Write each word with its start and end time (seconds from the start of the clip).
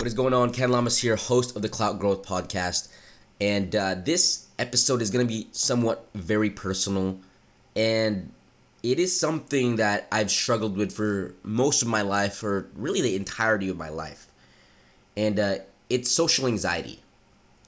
What 0.00 0.06
is 0.06 0.14
going 0.14 0.32
on? 0.32 0.50
Ken 0.50 0.70
Llamas 0.70 0.96
here, 0.96 1.14
host 1.14 1.54
of 1.54 1.60
the 1.60 1.68
Clout 1.68 1.98
Growth 1.98 2.22
Podcast. 2.22 2.88
And 3.38 3.76
uh, 3.76 3.96
this 3.96 4.46
episode 4.58 5.02
is 5.02 5.10
going 5.10 5.26
to 5.26 5.28
be 5.28 5.48
somewhat 5.52 6.08
very 6.14 6.48
personal. 6.48 7.18
And 7.76 8.32
it 8.82 8.98
is 8.98 9.20
something 9.20 9.76
that 9.76 10.08
I've 10.10 10.30
struggled 10.30 10.78
with 10.78 10.90
for 10.90 11.34
most 11.42 11.82
of 11.82 11.88
my 11.88 12.00
life, 12.00 12.32
for 12.32 12.70
really 12.74 13.02
the 13.02 13.14
entirety 13.14 13.68
of 13.68 13.76
my 13.76 13.90
life. 13.90 14.28
And 15.18 15.38
uh, 15.38 15.54
it's 15.90 16.10
social 16.10 16.46
anxiety. 16.46 17.02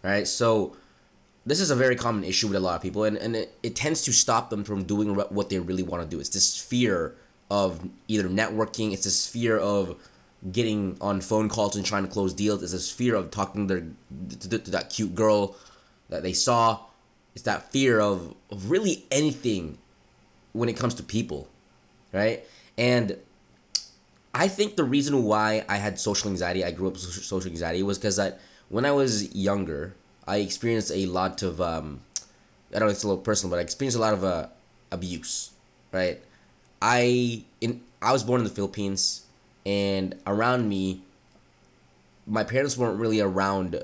Right? 0.03 0.27
So, 0.27 0.75
this 1.45 1.61
is 1.61 1.71
a 1.71 1.77
very 1.77 1.97
common 1.97 2.25
issue 2.25 2.47
with 2.47 2.57
a 2.57 2.61
lot 2.61 2.77
of 2.77 2.81
people, 2.81 3.05
and, 3.05 3.19
and 3.19 3.37
it, 3.37 3.59
it 3.63 3.77
tends 3.77 4.01
to 4.05 4.13
stop 4.13 4.49
them 4.49 4.65
from 4.65 4.85
doing 4.85 5.17
what 5.17 5.51
they 5.51 5.59
really 5.59 5.83
want 5.83 6.03
to 6.03 6.09
do. 6.09 6.19
It's 6.19 6.31
this 6.31 6.59
fear 6.59 7.15
of 7.51 7.87
either 8.09 8.31
networking, 8.31 8.95
it's 8.95 9.05
this 9.05 9.29
fear 9.29 9.59
of 9.59 9.97
getting 10.51 10.97
on 11.01 11.21
phone 11.21 11.49
calls 11.49 11.77
and 11.77 11.85
trying 11.85 12.05
to 12.05 12.11
close 12.11 12.33
deals. 12.33 12.63
It's 12.63 12.73
this 12.73 12.91
fear 12.91 13.15
of 13.15 13.31
talking 13.31 13.69
to, 13.69 13.75
their, 13.75 14.59
to, 14.59 14.71
that 14.71 14.91
cute 14.91 15.15
girl 15.15 15.57
that 16.09 16.23
they 16.23 16.33
saw. 16.33 16.81
It's 17.35 17.45
that 17.45 17.71
fear 17.71 18.01
of, 18.01 18.35
of 18.51 18.71
really 18.71 19.05
anything 19.11 19.79
when 20.53 20.69
it 20.69 20.77
comes 20.77 20.95
to 20.95 21.03
people, 21.03 21.49
right? 22.13 22.45
And 22.77 23.17
I 24.35 24.49
think 24.49 24.77
the 24.77 24.85
reason 24.85 25.25
why 25.25 25.65
I 25.69 25.77
had 25.77 25.99
social 25.99 26.31
anxiety, 26.31 26.65
I 26.65 26.71
grew 26.71 26.89
up 26.89 26.95
with 26.95 27.03
social 27.03 27.51
anxiety, 27.51 27.83
was 27.83 27.99
because 27.99 28.17
that 28.17 28.41
when 28.69 28.85
I 28.85 28.91
was 28.91 29.35
younger, 29.35 29.95
I 30.27 30.39
experienced 30.39 30.91
a 30.93 31.07
lot 31.07 31.43
of, 31.43 31.61
um, 31.61 32.01
I 32.75 32.79
don't 32.79 32.89
know, 32.89 32.93
it's 32.93 33.05
a 33.05 33.09
little 33.09 33.23
personal, 33.23 33.51
but 33.51 33.59
I 33.59 33.63
experienced 33.63 33.97
a 33.97 34.01
lot 34.01 34.15
of 34.15 34.25
uh, 34.25 34.47
abuse, 34.91 35.51
right? 35.93 36.21
I 36.81 37.45
in 37.61 37.83
I 38.01 38.13
was 38.13 38.25
born 38.25 38.41
in 38.41 38.45
the 38.45 38.51
Philippines, 38.51 39.27
and 39.65 40.15
around 40.27 40.69
me, 40.69 41.03
my 42.27 42.45
parents 42.45 42.77
weren't 42.77 42.99
really 42.99 43.21
around 43.21 43.83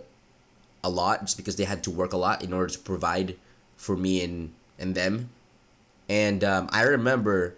a 0.82 0.90
lot 0.90 1.22
just 1.22 1.36
because 1.36 1.56
they 1.56 1.64
had 1.64 1.82
to 1.84 1.90
work 1.90 2.12
a 2.12 2.16
lot 2.16 2.42
in 2.42 2.52
order 2.52 2.72
to 2.72 2.78
provide 2.78 3.36
for 3.76 3.96
me 3.96 4.22
and 4.22 4.52
and 4.78 4.94
them. 4.94 5.30
And 6.08 6.42
um, 6.42 6.68
I 6.72 6.82
remember 6.82 7.54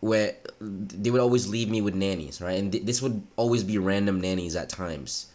when 0.00 0.32
they 0.60 1.10
would 1.10 1.20
always 1.20 1.46
leave 1.46 1.68
me 1.68 1.82
with 1.82 1.94
nannies, 1.94 2.40
right? 2.40 2.58
And 2.58 2.72
th- 2.72 2.84
this 2.84 3.02
would 3.02 3.22
always 3.36 3.64
be 3.64 3.76
random 3.78 4.20
nannies 4.20 4.56
at 4.56 4.68
times 4.68 5.26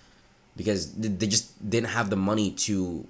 because 0.56 0.94
they 0.94 1.28
just 1.28 1.70
didn't 1.70 1.90
have 1.90 2.10
the 2.10 2.16
money 2.16 2.52
to 2.52 3.06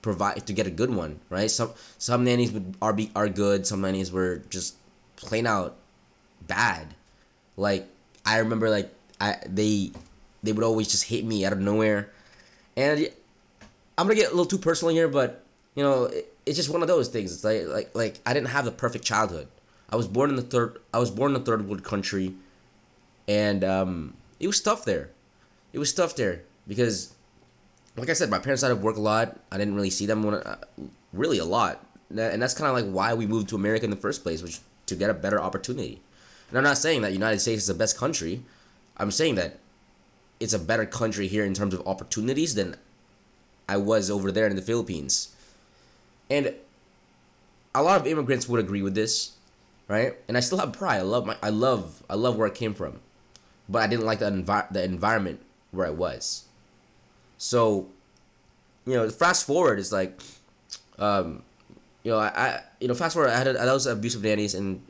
provide 0.00 0.46
to 0.46 0.52
get 0.52 0.66
a 0.66 0.70
good 0.70 0.90
one, 0.90 1.20
right? 1.28 1.50
Some 1.50 1.72
some 1.98 2.24
nannies 2.24 2.52
would 2.52 2.74
are 2.80 2.92
be 2.92 3.10
are 3.14 3.28
good, 3.28 3.66
some 3.66 3.80
nannies 3.82 4.12
were 4.12 4.42
just 4.48 4.76
plain 5.16 5.46
out 5.46 5.76
bad. 6.46 6.94
Like 7.56 7.86
I 8.24 8.38
remember 8.38 8.70
like 8.70 8.92
I 9.20 9.36
they 9.46 9.92
they 10.42 10.52
would 10.52 10.64
always 10.64 10.88
just 10.88 11.04
hit 11.04 11.24
me 11.24 11.44
out 11.44 11.52
of 11.52 11.60
nowhere. 11.60 12.10
And 12.76 13.08
I'm 13.98 14.06
gonna 14.06 14.14
get 14.14 14.28
a 14.28 14.30
little 14.30 14.46
too 14.46 14.58
personal 14.58 14.94
here, 14.94 15.08
but 15.08 15.44
you 15.74 15.82
know, 15.82 16.04
it, 16.04 16.34
it's 16.46 16.56
just 16.56 16.70
one 16.70 16.82
of 16.82 16.88
those 16.88 17.08
things. 17.08 17.32
It's 17.32 17.44
like 17.44 17.66
like 17.68 17.94
like 17.94 18.20
I 18.26 18.34
didn't 18.34 18.48
have 18.48 18.64
the 18.64 18.72
perfect 18.72 19.04
childhood. 19.04 19.48
I 19.90 19.96
was 19.96 20.08
born 20.08 20.30
in 20.30 20.36
the 20.36 20.42
third 20.42 20.78
I 20.92 20.98
was 20.98 21.10
born 21.10 21.34
in 21.34 21.40
a 21.40 21.44
third 21.44 21.68
world 21.68 21.84
country 21.84 22.34
and 23.28 23.62
um 23.64 24.14
it 24.40 24.46
was 24.46 24.60
tough 24.60 24.84
there. 24.84 25.10
It 25.72 25.78
was 25.78 25.92
tough 25.92 26.16
there 26.16 26.42
because 26.66 27.14
like 27.96 28.08
I 28.08 28.14
said, 28.14 28.30
my 28.30 28.38
parents 28.38 28.62
had 28.62 28.68
to 28.68 28.76
work 28.76 28.96
a 28.96 29.00
lot. 29.00 29.38
I 29.50 29.58
didn't 29.58 29.74
really 29.74 29.90
see 29.90 30.06
them 30.06 30.22
when, 30.22 30.34
uh, 30.34 30.56
really 31.12 31.38
a 31.38 31.44
lot. 31.44 31.84
And 32.08 32.42
that's 32.42 32.54
kind 32.54 32.68
of 32.68 32.74
like 32.74 32.92
why 32.92 33.14
we 33.14 33.26
moved 33.26 33.48
to 33.50 33.54
America 33.56 33.84
in 33.84 33.90
the 33.90 33.96
first 33.96 34.22
place, 34.22 34.42
which 34.42 34.60
to 34.86 34.94
get 34.94 35.10
a 35.10 35.14
better 35.14 35.40
opportunity. 35.40 36.00
And 36.52 36.58
I'm 36.58 36.64
not 36.64 36.76
saying 36.76 37.00
that 37.00 37.14
United 37.14 37.40
States 37.40 37.62
is 37.62 37.66
the 37.66 37.74
best 37.74 37.96
country. 37.96 38.42
I'm 38.98 39.10
saying 39.10 39.36
that 39.36 39.58
it's 40.38 40.52
a 40.52 40.58
better 40.58 40.84
country 40.84 41.26
here 41.26 41.46
in 41.46 41.54
terms 41.54 41.72
of 41.72 41.80
opportunities 41.86 42.54
than 42.54 42.76
I 43.66 43.78
was 43.78 44.10
over 44.10 44.30
there 44.30 44.46
in 44.48 44.54
the 44.54 44.60
Philippines. 44.60 45.34
And 46.28 46.52
a 47.74 47.82
lot 47.82 47.98
of 47.98 48.06
immigrants 48.06 48.50
would 48.50 48.60
agree 48.60 48.82
with 48.82 48.94
this, 48.94 49.32
right? 49.88 50.14
And 50.28 50.36
I 50.36 50.40
still 50.40 50.58
have 50.58 50.74
pride. 50.74 50.98
I 50.98 51.02
love 51.02 51.24
my 51.24 51.36
I 51.42 51.48
love 51.48 52.02
I 52.10 52.16
love 52.16 52.36
where 52.36 52.46
I 52.46 52.50
came 52.50 52.74
from. 52.74 53.00
But 53.66 53.80
I 53.80 53.86
didn't 53.86 54.04
like 54.04 54.18
the 54.18 54.30
envi- 54.30 54.70
the 54.70 54.84
environment 54.84 55.40
where 55.70 55.86
I 55.86 55.90
was. 55.90 56.44
So, 57.38 57.88
you 58.84 58.92
know, 58.92 59.08
fast 59.08 59.46
forward 59.46 59.78
is 59.78 59.90
like 59.90 60.20
um 60.98 61.44
you 62.02 62.12
know, 62.12 62.18
I, 62.18 62.28
I 62.28 62.60
you 62.78 62.88
know, 62.88 62.94
fast 62.94 63.14
forward, 63.14 63.30
I 63.30 63.38
had 63.38 63.46
a, 63.46 63.72
was 63.72 63.86
abusive 63.86 64.22
nannies, 64.22 64.54
and 64.54 64.82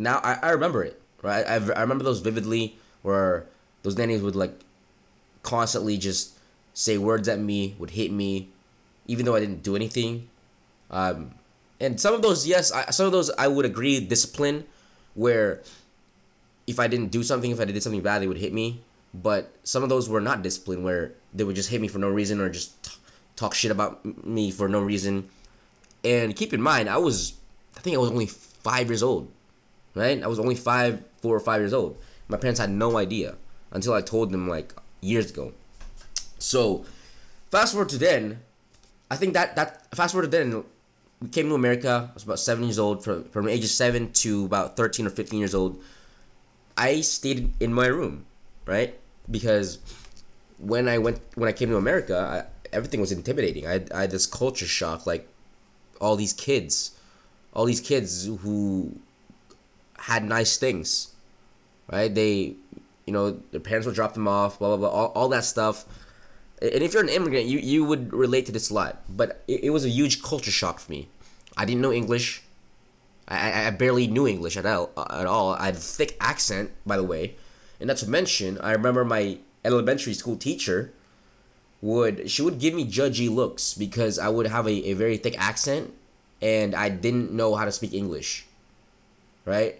now 0.00 0.20
I, 0.22 0.38
I 0.42 0.50
remember 0.50 0.82
it, 0.84 1.00
right? 1.22 1.46
I, 1.46 1.54
I 1.54 1.80
remember 1.80 2.04
those 2.04 2.20
vividly, 2.20 2.76
where 3.02 3.46
those 3.82 3.96
nannies 3.96 4.22
would 4.22 4.36
like 4.36 4.52
constantly 5.42 5.96
just 5.98 6.38
say 6.74 6.98
words 6.98 7.28
at 7.28 7.38
me, 7.38 7.74
would 7.78 7.90
hit 7.90 8.12
me, 8.12 8.48
even 9.06 9.26
though 9.26 9.34
I 9.34 9.40
didn't 9.40 9.62
do 9.62 9.76
anything. 9.76 10.28
Um, 10.90 11.32
and 11.80 12.00
some 12.00 12.14
of 12.14 12.22
those, 12.22 12.46
yes, 12.46 12.72
I, 12.72 12.90
some 12.90 13.06
of 13.06 13.12
those 13.12 13.30
I 13.38 13.48
would 13.48 13.64
agree 13.64 14.00
discipline, 14.00 14.66
where 15.14 15.62
if 16.66 16.78
I 16.78 16.86
didn't 16.86 17.10
do 17.10 17.22
something, 17.22 17.50
if 17.50 17.60
I 17.60 17.64
did 17.64 17.82
something 17.82 18.02
bad, 18.02 18.22
they 18.22 18.26
would 18.26 18.38
hit 18.38 18.52
me. 18.52 18.82
But 19.12 19.52
some 19.64 19.82
of 19.82 19.88
those 19.88 20.08
were 20.08 20.20
not 20.20 20.42
discipline, 20.42 20.82
where 20.82 21.12
they 21.34 21.44
would 21.44 21.56
just 21.56 21.70
hit 21.70 21.80
me 21.80 21.88
for 21.88 21.98
no 21.98 22.08
reason 22.08 22.40
or 22.40 22.48
just 22.48 22.82
t- 22.82 22.96
talk 23.34 23.54
shit 23.54 23.70
about 23.70 24.04
me 24.24 24.50
for 24.50 24.68
no 24.68 24.80
reason 24.80 25.28
and 26.04 26.34
keep 26.34 26.52
in 26.52 26.62
mind, 26.62 26.88
I 26.88 26.96
was, 26.96 27.34
I 27.76 27.80
think 27.80 27.96
I 27.96 27.98
was 27.98 28.10
only 28.10 28.26
five 28.26 28.88
years 28.88 29.02
old, 29.02 29.30
right? 29.94 30.22
I 30.22 30.26
was 30.26 30.38
only 30.38 30.54
five, 30.54 31.02
four 31.20 31.34
or 31.34 31.40
five 31.40 31.60
years 31.60 31.72
old. 31.72 31.98
My 32.28 32.36
parents 32.36 32.60
had 32.60 32.70
no 32.70 32.96
idea 32.96 33.36
until 33.72 33.92
I 33.92 34.02
told 34.02 34.30
them 34.30 34.48
like 34.48 34.74
years 35.00 35.30
ago. 35.30 35.52
So, 36.38 36.84
fast 37.50 37.72
forward 37.72 37.88
to 37.90 37.98
then, 37.98 38.40
I 39.10 39.16
think 39.16 39.34
that 39.34 39.56
that 39.56 39.94
fast 39.94 40.12
forward 40.12 40.30
to 40.30 40.36
then, 40.36 40.64
we 41.20 41.28
came 41.28 41.48
to 41.48 41.54
America. 41.54 42.08
I 42.10 42.14
was 42.14 42.24
about 42.24 42.38
seven 42.38 42.64
years 42.64 42.78
old. 42.78 43.04
From 43.04 43.24
from 43.24 43.48
ages 43.48 43.74
seven 43.74 44.12
to 44.24 44.44
about 44.44 44.76
thirteen 44.76 45.06
or 45.06 45.10
fifteen 45.10 45.38
years 45.38 45.54
old, 45.54 45.82
I 46.76 47.00
stayed 47.02 47.52
in 47.60 47.74
my 47.74 47.86
room, 47.86 48.26
right? 48.66 48.98
Because 49.30 49.78
when 50.58 50.88
I 50.88 50.98
went 50.98 51.20
when 51.34 51.48
I 51.48 51.52
came 51.52 51.68
to 51.70 51.76
America, 51.76 52.16
I, 52.16 52.76
everything 52.76 53.00
was 53.00 53.12
intimidating. 53.12 53.66
I, 53.66 53.84
I 53.94 54.02
had 54.02 54.10
this 54.10 54.26
culture 54.26 54.66
shock, 54.66 55.06
like 55.06 55.28
all 56.00 56.16
these 56.16 56.32
kids, 56.32 56.92
all 57.52 57.64
these 57.64 57.80
kids 57.80 58.26
who 58.26 59.00
had 60.00 60.24
nice 60.24 60.56
things, 60.56 61.14
right? 61.90 62.12
They, 62.14 62.56
you 63.06 63.12
know, 63.12 63.40
their 63.50 63.60
parents 63.60 63.86
would 63.86 63.94
drop 63.94 64.14
them 64.14 64.28
off, 64.28 64.58
blah 64.58 64.68
blah 64.68 64.76
blah, 64.76 64.88
all, 64.88 65.08
all 65.08 65.28
that 65.30 65.44
stuff. 65.44 65.84
And 66.62 66.82
if 66.82 66.92
you're 66.92 67.02
an 67.02 67.08
immigrant, 67.08 67.46
you, 67.46 67.58
you 67.58 67.84
would 67.84 68.12
relate 68.12 68.46
to 68.46 68.52
this 68.52 68.70
a 68.70 68.74
lot. 68.74 69.02
But 69.08 69.42
it, 69.48 69.64
it 69.64 69.70
was 69.70 69.84
a 69.84 69.88
huge 69.88 70.22
culture 70.22 70.50
shock 70.50 70.78
for 70.78 70.90
me. 70.90 71.08
I 71.56 71.64
didn't 71.64 71.80
know 71.80 71.92
English. 71.92 72.42
I, 73.28 73.66
I 73.66 73.70
barely 73.70 74.06
knew 74.06 74.26
English 74.26 74.56
at 74.56 74.66
all, 74.66 74.90
at 74.96 75.26
all. 75.26 75.54
I 75.54 75.66
had 75.66 75.76
a 75.76 75.78
thick 75.78 76.16
accent, 76.20 76.72
by 76.84 76.96
the 76.96 77.04
way. 77.04 77.36
And 77.78 77.88
not 77.88 77.96
to 77.98 78.10
mention, 78.10 78.58
I 78.58 78.72
remember 78.72 79.04
my 79.04 79.38
elementary 79.64 80.14
school 80.14 80.36
teacher 80.36 80.92
would 81.82 82.30
she 82.30 82.42
would 82.42 82.58
give 82.58 82.74
me 82.74 82.84
judgy 82.84 83.30
looks 83.30 83.72
because 83.72 84.18
I 84.18 84.28
would 84.28 84.46
have 84.46 84.66
a, 84.66 84.90
a 84.90 84.92
very 84.92 85.16
thick 85.16 85.38
accent 85.38 85.94
and 86.42 86.74
I 86.74 86.90
didn't 86.90 87.32
know 87.32 87.54
how 87.54 87.64
to 87.64 87.72
speak 87.72 87.94
English. 87.94 88.46
Right? 89.46 89.79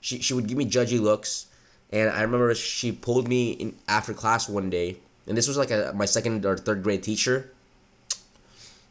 She 0.00 0.20
she 0.20 0.34
would 0.34 0.46
give 0.46 0.58
me 0.58 0.64
judgy 0.64 1.00
looks 1.00 1.46
and 1.90 2.10
I 2.10 2.22
remember 2.22 2.54
she 2.54 2.92
pulled 2.92 3.28
me 3.28 3.52
in 3.52 3.76
after 3.88 4.12
class 4.12 4.48
one 4.48 4.70
day 4.70 4.98
and 5.26 5.36
this 5.36 5.48
was 5.48 5.56
like 5.56 5.70
a, 5.70 5.92
my 5.94 6.04
second 6.04 6.44
or 6.46 6.56
third 6.56 6.82
grade 6.82 7.02
teacher. 7.02 7.50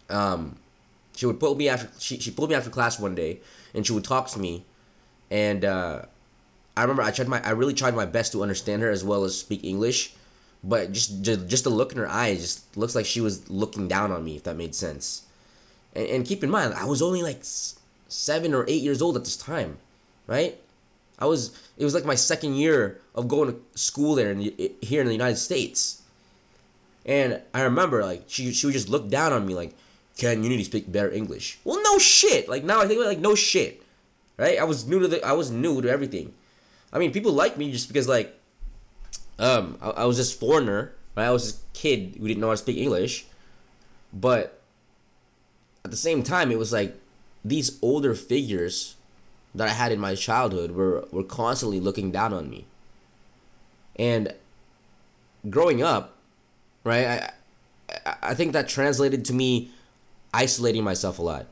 Um 0.09 0.57
she 1.15 1.25
would 1.25 1.39
pull 1.39 1.55
me 1.55 1.69
after 1.69 1.89
she, 1.99 2.19
she 2.19 2.31
pulled 2.31 2.49
me 2.49 2.55
after 2.55 2.69
class 2.69 2.99
one 2.99 3.15
day 3.15 3.39
and 3.73 3.85
she 3.85 3.93
would 3.93 4.03
talk 4.03 4.27
to 4.29 4.39
me 4.39 4.65
and 5.31 5.65
uh 5.65 6.01
I 6.75 6.81
remember 6.81 7.01
I 7.01 7.11
tried 7.11 7.27
my 7.27 7.41
I 7.43 7.51
really 7.51 7.73
tried 7.73 7.95
my 7.95 8.05
best 8.05 8.31
to 8.33 8.41
understand 8.41 8.81
her 8.81 8.89
as 8.89 9.03
well 9.03 9.23
as 9.23 9.37
speak 9.37 9.63
English 9.63 10.13
but 10.63 10.91
just 10.91 11.21
just, 11.21 11.47
just 11.47 11.63
the 11.63 11.69
look 11.69 11.91
in 11.91 11.97
her 11.97 12.07
eyes 12.07 12.41
just 12.41 12.77
looks 12.77 12.95
like 12.95 13.05
she 13.05 13.21
was 13.21 13.49
looking 13.49 13.87
down 13.87 14.11
on 14.11 14.23
me 14.23 14.35
if 14.35 14.43
that 14.43 14.55
made 14.55 14.75
sense 14.75 15.23
and, 15.95 16.07
and 16.07 16.25
keep 16.25 16.43
in 16.43 16.49
mind 16.49 16.73
i 16.73 16.85
was 16.85 17.01
only 17.01 17.21
like 17.21 17.39
seven 18.07 18.53
or 18.53 18.65
eight 18.67 18.81
years 18.81 19.01
old 19.01 19.15
at 19.15 19.23
this 19.23 19.37
time 19.37 19.77
right 20.25 20.59
i 21.19 21.25
was 21.25 21.51
it 21.77 21.83
was 21.83 21.93
like 21.93 22.05
my 22.05 22.15
second 22.15 22.55
year 22.55 22.99
of 23.15 23.27
going 23.27 23.51
to 23.51 23.59
school 23.79 24.15
there 24.15 24.31
in 24.31 24.39
the, 24.39 24.71
here 24.81 25.01
in 25.01 25.07
the 25.07 25.13
united 25.13 25.37
states. 25.37 26.01
And 27.05 27.41
i 27.53 27.61
remember 27.61 28.03
like 28.03 28.23
she, 28.27 28.51
she 28.51 28.65
would 28.65 28.73
just 28.73 28.89
look 28.89 29.09
down 29.09 29.31
on 29.31 29.45
me 29.45 29.55
like 29.55 29.73
ken 30.17 30.43
you 30.43 30.49
need 30.49 30.57
to 30.57 30.65
speak 30.65 30.91
better 30.91 31.11
english. 31.11 31.59
Well 31.63 31.81
no 31.83 31.97
shit. 31.97 32.49
Like 32.49 32.63
now 32.63 32.81
i 32.81 32.87
think 32.87 33.03
like 33.03 33.19
no 33.19 33.35
shit. 33.35 33.83
Right? 34.37 34.59
I 34.59 34.65
was 34.65 34.85
new 34.87 34.99
to 34.99 35.07
the 35.07 35.25
i 35.25 35.31
was 35.31 35.49
new 35.49 35.81
to 35.81 35.89
everything. 35.89 36.33
I 36.91 36.99
mean 36.99 37.11
people 37.11 37.31
like 37.31 37.57
me 37.57 37.71
just 37.71 37.87
because 37.87 38.07
like 38.07 38.37
um, 39.39 39.77
I, 39.81 39.89
I 39.89 40.05
was 40.05 40.17
this 40.17 40.33
foreigner, 40.33 40.93
right? 41.15 41.27
I 41.27 41.31
was 41.31 41.51
this 41.51 41.63
kid 41.73 42.17
who 42.19 42.27
didn't 42.27 42.41
know 42.41 42.47
how 42.47 42.53
to 42.53 42.57
speak 42.57 42.77
English, 42.77 43.25
but 44.13 44.61
at 45.85 45.91
the 45.91 45.97
same 45.97 46.23
time, 46.23 46.51
it 46.51 46.57
was 46.57 46.73
like 46.73 46.99
these 47.45 47.79
older 47.81 48.13
figures 48.13 48.96
that 49.57 49.67
I 49.67 49.73
had 49.73 49.91
in 49.91 49.99
my 49.99 50.15
childhood 50.15 50.71
were 50.71 51.07
were 51.11 51.23
constantly 51.23 51.79
looking 51.79 52.11
down 52.11 52.33
on 52.33 52.49
me, 52.49 52.65
and 53.97 54.33
growing 55.49 55.81
up, 55.81 56.15
right? 56.83 57.05
I 57.07 57.31
I 58.21 58.33
think 58.33 58.53
that 58.53 58.67
translated 58.67 59.25
to 59.25 59.33
me 59.33 59.71
isolating 60.33 60.83
myself 60.83 61.19
a 61.19 61.21
lot. 61.21 61.47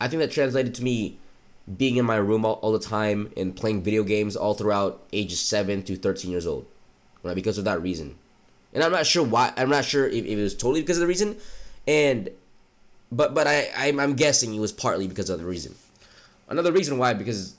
I 0.00 0.08
think 0.08 0.20
that 0.20 0.30
translated 0.30 0.74
to 0.76 0.82
me 0.82 1.18
being 1.76 1.96
in 1.96 2.04
my 2.04 2.16
room 2.16 2.44
all, 2.44 2.54
all 2.54 2.72
the 2.72 2.78
time 2.78 3.32
and 3.36 3.54
playing 3.54 3.82
video 3.82 4.02
games 4.02 4.34
all 4.34 4.54
throughout 4.54 5.00
ages 5.12 5.40
7 5.40 5.82
to 5.84 5.96
13 5.96 6.30
years 6.30 6.46
old. 6.46 6.66
Right? 7.22 7.36
Because 7.36 7.56
of 7.56 7.64
that 7.66 7.80
reason. 7.80 8.16
And 8.72 8.82
I'm 8.82 8.90
not 8.90 9.06
sure 9.06 9.24
why 9.24 9.52
I'm 9.56 9.68
not 9.68 9.84
sure 9.84 10.06
if, 10.06 10.24
if 10.24 10.38
it 10.38 10.42
was 10.42 10.54
totally 10.54 10.80
because 10.80 10.96
of 10.96 11.02
the 11.02 11.06
reason 11.06 11.36
and 11.86 12.30
but 13.10 13.34
but 13.34 13.46
I 13.46 13.68
I'm, 13.76 14.00
I'm 14.00 14.14
guessing 14.14 14.54
it 14.54 14.60
was 14.60 14.72
partly 14.72 15.06
because 15.06 15.28
of 15.30 15.38
the 15.38 15.44
reason. 15.44 15.74
Another 16.52 16.70
reason 16.70 16.98
why 16.98 17.14
because 17.14 17.56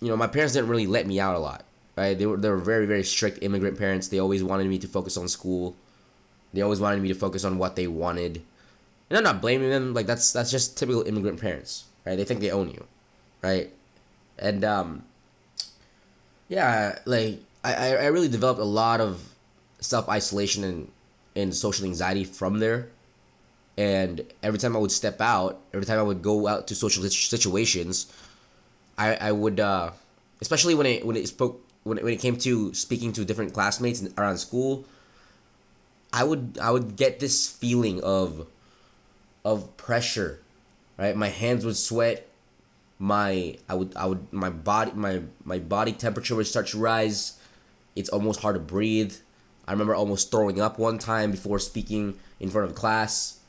you 0.00 0.08
know, 0.08 0.16
my 0.16 0.26
parents 0.26 0.54
didn't 0.54 0.70
really 0.70 0.86
let 0.86 1.06
me 1.06 1.20
out 1.20 1.36
a 1.36 1.38
lot. 1.38 1.64
Right? 1.94 2.18
They 2.18 2.24
were 2.24 2.38
they 2.38 2.48
were 2.48 2.56
very 2.56 2.86
very 2.86 3.04
strict 3.04 3.40
immigrant 3.42 3.78
parents. 3.78 4.08
They 4.08 4.18
always 4.18 4.42
wanted 4.42 4.66
me 4.66 4.78
to 4.78 4.88
focus 4.88 5.18
on 5.18 5.28
school. 5.28 5.76
They 6.54 6.62
always 6.62 6.80
wanted 6.80 7.02
me 7.02 7.08
to 7.08 7.14
focus 7.14 7.44
on 7.44 7.58
what 7.58 7.76
they 7.76 7.86
wanted. 7.86 8.42
And 9.10 9.18
I'm 9.18 9.24
not 9.24 9.42
blaming 9.42 9.68
them. 9.68 9.92
Like 9.92 10.06
that's 10.06 10.32
that's 10.32 10.50
just 10.50 10.78
typical 10.78 11.02
immigrant 11.02 11.38
parents, 11.38 11.84
right? 12.06 12.16
They 12.16 12.24
think 12.24 12.40
they 12.40 12.50
own 12.50 12.70
you, 12.70 12.86
right? 13.42 13.70
And 14.38 14.64
um, 14.64 15.04
yeah, 16.48 16.98
like 17.04 17.40
I 17.62 17.96
I 17.96 18.06
really 18.06 18.28
developed 18.28 18.60
a 18.60 18.64
lot 18.64 19.02
of 19.02 19.34
self 19.80 20.08
isolation 20.08 20.64
and 20.64 20.90
and 21.36 21.54
social 21.54 21.84
anxiety 21.84 22.24
from 22.24 22.60
there. 22.60 22.88
And 23.80 24.30
every 24.42 24.58
time 24.58 24.76
I 24.76 24.78
would 24.78 24.92
step 24.92 25.22
out, 25.22 25.58
every 25.72 25.86
time 25.86 25.98
I 25.98 26.02
would 26.02 26.20
go 26.20 26.46
out 26.46 26.68
to 26.68 26.74
social 26.74 27.02
situations, 27.08 28.12
I 28.98 29.16
I 29.28 29.32
would 29.32 29.58
uh, 29.58 29.92
especially 30.42 30.74
when 30.74 30.84
it 30.84 31.06
when 31.06 31.16
it 31.16 31.26
spoke 31.26 31.64
when 31.84 31.96
it, 31.96 32.04
when 32.04 32.12
it 32.12 32.20
came 32.20 32.36
to 32.44 32.74
speaking 32.74 33.10
to 33.14 33.24
different 33.24 33.54
classmates 33.54 34.04
around 34.18 34.36
school, 34.36 34.84
I 36.12 36.24
would 36.24 36.58
I 36.60 36.70
would 36.70 36.96
get 36.96 37.20
this 37.20 37.48
feeling 37.48 38.04
of 38.04 38.46
of 39.46 39.74
pressure, 39.78 40.42
right? 40.98 41.16
My 41.16 41.28
hands 41.28 41.64
would 41.64 41.78
sweat. 41.78 42.28
My 42.98 43.56
I 43.66 43.80
would 43.80 43.96
I 43.96 44.04
would 44.04 44.30
my 44.30 44.50
body 44.50 44.92
my 44.92 45.22
my 45.42 45.58
body 45.58 45.92
temperature 45.92 46.36
would 46.36 46.46
start 46.46 46.66
to 46.76 46.78
rise. 46.78 47.40
It's 47.96 48.10
almost 48.10 48.40
hard 48.40 48.56
to 48.56 48.60
breathe. 48.60 49.16
I 49.66 49.72
remember 49.72 49.94
almost 49.94 50.30
throwing 50.30 50.60
up 50.60 50.78
one 50.78 50.98
time 50.98 51.30
before 51.30 51.58
speaking 51.58 52.18
in 52.40 52.50
front 52.50 52.68
of 52.68 52.76
class. 52.76 53.39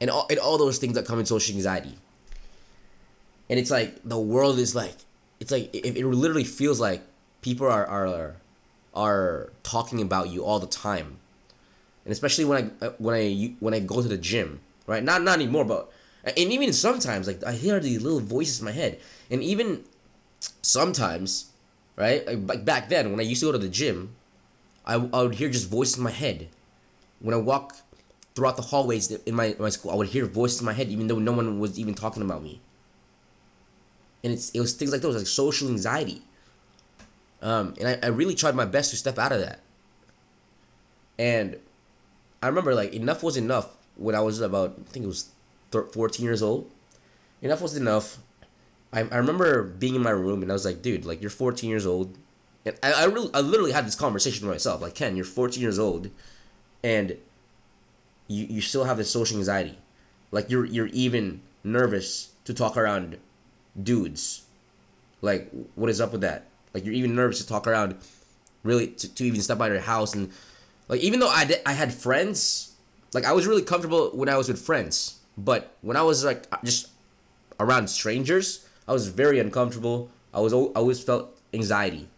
And 0.00 0.10
all 0.10 0.26
and 0.28 0.38
all 0.38 0.58
those 0.58 0.78
things 0.78 0.94
that 0.94 1.06
come 1.06 1.18
in 1.18 1.26
social 1.26 1.54
anxiety. 1.54 1.94
And 3.48 3.58
it's 3.58 3.70
like 3.70 4.00
the 4.04 4.18
world 4.18 4.58
is 4.58 4.74
like 4.74 4.94
it's 5.40 5.50
like 5.50 5.74
it, 5.74 5.96
it 5.96 6.04
literally 6.04 6.44
feels 6.44 6.80
like 6.80 7.02
people 7.40 7.66
are 7.66 7.86
are 7.86 8.34
are 8.94 9.52
talking 9.62 10.02
about 10.02 10.30
you 10.30 10.44
all 10.44 10.58
the 10.58 10.66
time. 10.66 11.16
And 12.04 12.12
especially 12.12 12.44
when 12.44 12.72
I 12.82 12.86
when 12.98 13.14
I 13.14 13.54
when 13.60 13.72
I 13.72 13.80
go 13.80 14.02
to 14.02 14.08
the 14.08 14.18
gym 14.18 14.60
right? 14.86 15.02
Not 15.02 15.22
not 15.22 15.34
anymore, 15.36 15.64
but 15.64 15.90
and 16.24 16.36
even 16.38 16.72
sometimes 16.72 17.26
like 17.26 17.44
I 17.44 17.52
hear 17.52 17.78
these 17.80 18.02
little 18.02 18.20
voices 18.20 18.60
in 18.60 18.64
my 18.64 18.72
head, 18.72 19.00
and 19.30 19.42
even 19.42 19.84
sometimes, 20.62 21.50
right? 21.96 22.26
Like 22.26 22.64
back 22.64 22.88
then 22.88 23.10
when 23.10 23.20
I 23.20 23.24
used 23.24 23.40
to 23.40 23.46
go 23.46 23.52
to 23.52 23.58
the 23.58 23.68
gym, 23.68 24.14
I, 24.84 24.94
I 24.94 25.22
would 25.22 25.34
hear 25.34 25.48
just 25.48 25.68
voices 25.68 25.98
in 25.98 26.04
my 26.04 26.10
head. 26.10 26.48
When 27.20 27.34
I 27.34 27.38
walk 27.38 27.76
throughout 28.36 28.56
the 28.56 28.62
hallways 28.62 29.10
in 29.10 29.34
my 29.34 29.56
my 29.58 29.70
school, 29.70 29.90
I 29.90 29.96
would 29.96 30.08
hear 30.08 30.26
voices 30.26 30.60
in 30.60 30.66
my 30.66 30.74
head 30.74 30.88
even 30.88 31.08
though 31.08 31.18
no 31.18 31.32
one 31.32 31.58
was 31.58 31.78
even 31.78 31.94
talking 31.94 32.22
about 32.22 32.42
me. 32.42 32.60
And 34.22 34.32
it's 34.32 34.50
it 34.50 34.60
was 34.60 34.74
things 34.74 34.92
like 34.92 35.00
those 35.00 35.16
like 35.16 35.26
social 35.26 35.68
anxiety. 35.68 36.22
Um, 37.42 37.74
and 37.80 37.88
I, 37.88 38.06
I 38.06 38.10
really 38.10 38.34
tried 38.34 38.54
my 38.54 38.64
best 38.64 38.90
to 38.90 38.96
step 38.96 39.18
out 39.18 39.32
of 39.32 39.40
that. 39.40 39.60
And 41.18 41.56
I 42.42 42.48
remember 42.48 42.74
like 42.74 42.92
enough 42.92 43.22
was 43.22 43.36
enough 43.36 43.76
when 43.96 44.14
I 44.14 44.20
was 44.20 44.40
about, 44.40 44.76
I 44.78 44.90
think 44.90 45.04
it 45.04 45.08
was 45.08 45.30
14 45.70 46.24
years 46.24 46.42
old. 46.42 46.70
Enough 47.42 47.62
was 47.62 47.76
enough. 47.76 48.18
I, 48.92 49.00
I 49.00 49.16
remember 49.16 49.62
being 49.62 49.94
in 49.94 50.02
my 50.02 50.10
room 50.10 50.42
and 50.42 50.50
I 50.50 50.54
was 50.54 50.64
like, 50.64 50.82
dude, 50.82 51.04
like 51.04 51.20
you're 51.20 51.30
14 51.30 51.68
years 51.68 51.86
old. 51.86 52.16
And 52.64 52.76
I, 52.82 52.92
I 52.92 53.04
really, 53.04 53.30
I 53.32 53.40
literally 53.40 53.72
had 53.72 53.86
this 53.86 53.94
conversation 53.94 54.46
with 54.46 54.54
myself. 54.54 54.82
Like, 54.82 54.94
Ken, 54.94 55.16
you're 55.16 55.24
14 55.24 55.62
years 55.62 55.78
old 55.78 56.10
and 56.82 57.16
you, 58.28 58.46
you 58.46 58.60
still 58.60 58.84
have 58.84 58.96
this 58.96 59.10
social 59.10 59.38
anxiety. 59.38 59.78
Like 60.30 60.50
you're, 60.50 60.64
you're 60.64 60.88
even 60.88 61.40
nervous 61.64 62.30
to 62.44 62.54
talk 62.54 62.76
around 62.76 63.18
dudes. 63.80 64.42
Like, 65.22 65.50
what 65.74 65.90
is 65.90 66.00
up 66.00 66.12
with 66.12 66.20
that? 66.20 66.46
Like 66.74 66.84
you're 66.84 66.94
even 66.94 67.14
nervous 67.14 67.38
to 67.38 67.46
talk 67.46 67.66
around 67.66 67.96
really 68.62 68.88
to, 68.88 69.14
to 69.14 69.24
even 69.24 69.40
step 69.40 69.60
out 69.60 69.68
of 69.68 69.74
your 69.74 69.82
house 69.82 70.14
and 70.14 70.32
like 70.88 71.00
even 71.00 71.20
though 71.20 71.28
I 71.28 71.44
did, 71.44 71.60
I 71.64 71.72
had 71.72 71.92
friends 71.92 72.76
like 73.12 73.24
I 73.24 73.32
was 73.32 73.46
really 73.46 73.62
comfortable 73.62 74.10
when 74.10 74.28
I 74.28 74.36
was 74.36 74.48
with 74.48 74.60
friends, 74.60 75.20
but 75.38 75.74
when 75.80 75.96
I 75.96 76.02
was 76.02 76.24
like 76.24 76.46
just 76.62 76.90
around 77.58 77.88
strangers, 77.88 78.66
I 78.86 78.92
was 78.92 79.08
very 79.08 79.38
uncomfortable. 79.38 80.10
I 80.34 80.40
was 80.40 80.52
I 80.52 80.56
always 80.56 81.02
felt 81.02 81.34
anxiety, 81.54 82.08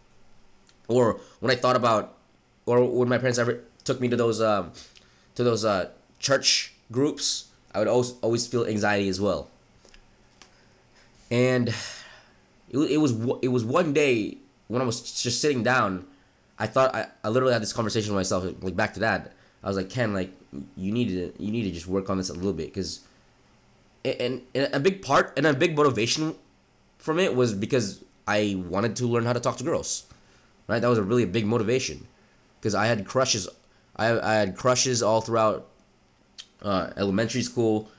or 0.87 1.21
when 1.39 1.51
I 1.51 1.55
thought 1.55 1.75
about, 1.77 2.17
or 2.65 2.83
when 2.83 3.07
my 3.07 3.17
parents 3.17 3.39
ever 3.39 3.61
took 3.85 4.01
me 4.01 4.09
to 4.09 4.17
those 4.17 4.41
um, 4.41 4.73
to 5.35 5.43
those 5.43 5.63
uh, 5.63 5.89
church 6.19 6.73
groups, 6.91 7.49
I 7.73 7.79
would 7.79 7.87
always 7.87 8.13
always 8.21 8.47
feel 8.47 8.65
anxiety 8.65 9.09
as 9.09 9.19
well. 9.19 9.49
And 11.31 11.69
it, 12.69 12.77
it 12.77 12.97
was 12.97 13.13
it 13.41 13.49
was 13.49 13.63
one 13.63 13.93
day 13.93 14.37
when 14.67 14.81
I 14.81 14.85
was 14.85 15.01
just 15.01 15.41
sitting 15.41 15.63
down, 15.63 16.05
I 16.57 16.67
thought 16.67 16.93
I, 16.93 17.07
I 17.23 17.29
literally 17.29 17.53
had 17.53 17.61
this 17.61 17.73
conversation 17.73 18.13
with 18.13 18.19
myself 18.19 18.43
like 18.61 18.75
back 18.75 18.93
to 18.95 18.99
that. 19.01 19.33
I 19.63 19.67
was 19.67 19.77
like 19.77 19.89
Ken, 19.89 20.13
like 20.13 20.31
you 20.75 20.91
need 20.91 21.09
to 21.09 21.33
you 21.43 21.51
need 21.51 21.63
to 21.63 21.71
just 21.71 21.87
work 21.87 22.09
on 22.09 22.17
this 22.17 22.29
a 22.29 22.33
little 22.33 22.53
bit 22.53 22.67
because 22.67 23.01
and, 24.05 24.41
and 24.55 24.73
a 24.73 24.79
big 24.79 25.01
part 25.01 25.33
and 25.37 25.45
a 25.45 25.53
big 25.53 25.75
motivation 25.75 26.35
from 26.97 27.19
it 27.19 27.35
was 27.35 27.53
because 27.53 28.03
I 28.27 28.61
wanted 28.67 28.95
to 28.97 29.07
learn 29.07 29.25
how 29.25 29.33
to 29.33 29.39
talk 29.39 29.57
to 29.57 29.63
girls, 29.63 30.05
right? 30.67 30.79
That 30.79 30.87
was 30.87 30.97
a 30.97 31.03
really 31.03 31.25
big 31.25 31.45
motivation 31.45 32.07
because 32.59 32.75
I 32.75 32.87
had 32.87 33.05
crushes. 33.05 33.47
I 33.95 34.19
I 34.19 34.35
had 34.35 34.55
crushes 34.55 35.03
all 35.03 35.21
throughout 35.21 35.68
uh, 36.61 36.91
elementary 36.97 37.41
school 37.41 37.89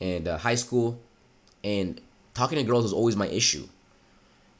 and 0.00 0.28
uh, 0.28 0.38
high 0.38 0.54
school, 0.54 0.98
and 1.62 2.00
talking 2.34 2.58
to 2.58 2.64
girls 2.64 2.84
was 2.84 2.92
always 2.92 3.16
my 3.16 3.26
issue. 3.28 3.66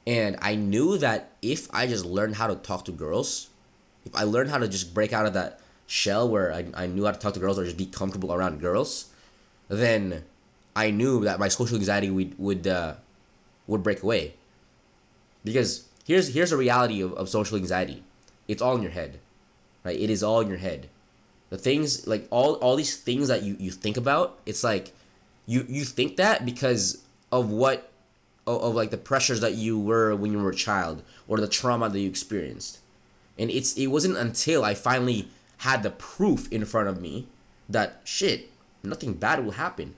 And 0.07 0.37
I 0.43 0.55
knew 0.55 0.99
that 0.99 1.33
if 1.43 1.69
I 1.73 1.87
just 1.87 2.05
learned 2.05 2.37
how 2.37 2.47
to 2.47 2.57
talk 2.57 2.85
to 2.87 2.93
girls, 2.93 3.49
if 4.05 4.15
I 4.15 4.25
learned 4.25 4.51
how 4.51 4.59
to 4.59 4.69
just 4.69 4.95
break 4.95 5.13
out 5.13 5.27
of 5.27 5.35
that 5.35 5.61
shell 5.87 6.29
where 6.29 6.53
I, 6.53 6.67
I 6.75 6.87
knew 6.87 7.05
how 7.05 7.13
to 7.13 7.19
talk 7.19 7.35
to 7.35 7.41
girls 7.41 7.59
or 7.59 7.65
just 7.65 7.77
be 7.77 7.87
comfortable 7.87 8.33
around 8.33 8.61
girls, 8.61 9.11
then 9.69 10.25
I 10.75 10.91
knew 10.91 11.25
that 11.25 11.39
my 11.39 11.49
social 11.49 11.77
anxiety 11.77 12.11
would 12.11 12.39
would 12.39 12.67
uh, 12.67 12.95
would 13.67 13.83
break 13.83 14.03
away. 14.03 14.35
Because 15.45 15.89
here's 16.05 16.35
here's 16.35 16.53
a 16.53 16.57
reality 16.57 17.01
of, 17.01 17.13
of 17.15 17.29
social 17.29 17.57
anxiety. 17.57 18.03
It's 18.49 18.63
all 18.63 18.77
in 18.77 18.83
your 18.83 18.93
head. 18.93 19.21
Right? 19.85 19.99
It 19.99 20.11
is 20.11 20.23
all 20.23 20.41
in 20.41 20.49
your 20.49 20.59
head. 20.59 20.89
The 21.51 21.59
things 21.59 22.07
like 22.07 22.27
all 22.31 22.55
all 22.55 22.77
these 22.77 22.97
things 22.97 23.29
that 23.29 23.43
you, 23.43 23.57
you 23.59 23.71
think 23.71 23.97
about, 23.97 24.39
it's 24.47 24.65
like 24.65 24.93
you 25.47 25.67
you 25.69 25.85
think 25.85 26.17
that 26.17 26.47
because 26.47 27.03
of 27.33 27.51
what 27.51 27.91
of, 28.47 28.63
of 28.63 28.75
like 28.75 28.91
the 28.91 28.97
pressures 28.99 29.41
that 29.41 29.55
you 29.55 29.79
were 29.79 30.15
when 30.15 30.33
you 30.33 30.39
were 30.39 30.51
a 30.51 30.55
child 30.55 31.03
or 31.27 31.39
the 31.39 31.49
trauma 31.49 31.89
that 31.89 31.99
you 31.99 32.09
experienced. 32.09 32.79
And 33.37 33.51
it's 33.51 33.75
it 33.75 33.89
wasn't 33.89 34.17
until 34.17 34.65
I 34.65 34.75
finally 34.75 35.29
had 35.59 35.83
the 35.83 35.91
proof 35.91 36.51
in 36.53 36.65
front 36.65 36.89
of 36.89 37.01
me 37.01 37.27
that 37.69 38.01
shit, 38.05 38.51
nothing 38.83 39.15
bad 39.15 39.45
will 39.45 39.53
happen. 39.53 39.95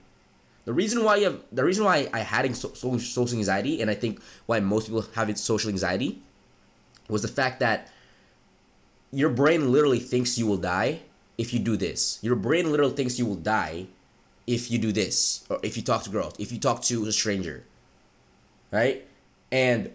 The 0.65 0.73
reason 0.73 1.05
why 1.05 1.17
you 1.17 1.25
have, 1.25 1.41
the 1.51 1.65
reason 1.65 1.85
why 1.85 2.09
I 2.13 2.21
had 2.21 2.55
so, 2.57 2.73
so, 2.73 2.97
social 2.99 3.37
anxiety, 3.37 3.81
and 3.81 3.91
I 3.91 3.95
think 3.95 4.21
why 4.47 4.61
most 4.61 4.87
people 4.87 5.05
have 5.15 5.29
it 5.29 5.39
social 5.39 5.71
anxiety, 5.71 6.23
was 7.09 7.23
the 7.23 7.29
fact 7.29 7.59
that 7.61 7.89
your 9.11 9.29
brain 9.29 9.73
literally 9.73 9.99
thinks 9.99 10.39
you 10.39 10.47
will 10.47 10.57
die 10.57 11.01
if 11.39 11.53
you 11.53 11.59
do 11.59 11.77
this. 11.77 12.19
Your 12.23 12.37
brain 12.37 12.71
literally 12.71 12.95
thinks 12.95 13.19
you 13.19 13.27
will 13.27 13.37
die 13.37 13.87
if 14.47 14.71
you 14.71 14.79
do 14.79 14.93
this, 14.93 15.45
or 15.49 15.59
if 15.63 15.77
you 15.77 15.83
talk 15.83 16.03
to 16.03 16.11
girls, 16.11 16.35
if 16.39 16.51
you 16.51 16.59
talk 16.59 16.83
to 16.83 17.07
a 17.07 17.13
stranger, 17.13 17.65
right? 18.71 19.07
And 19.51 19.93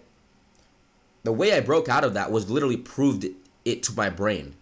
the 1.23 1.33
way 1.33 1.53
I 1.53 1.59
broke 1.59 1.89
out 1.89 2.03
of 2.03 2.13
that 2.13 2.31
was 2.31 2.49
literally 2.49 2.77
proved 2.77 3.25
it 3.65 3.83
to 3.83 3.93
my 3.93 4.09
brain 4.09 4.55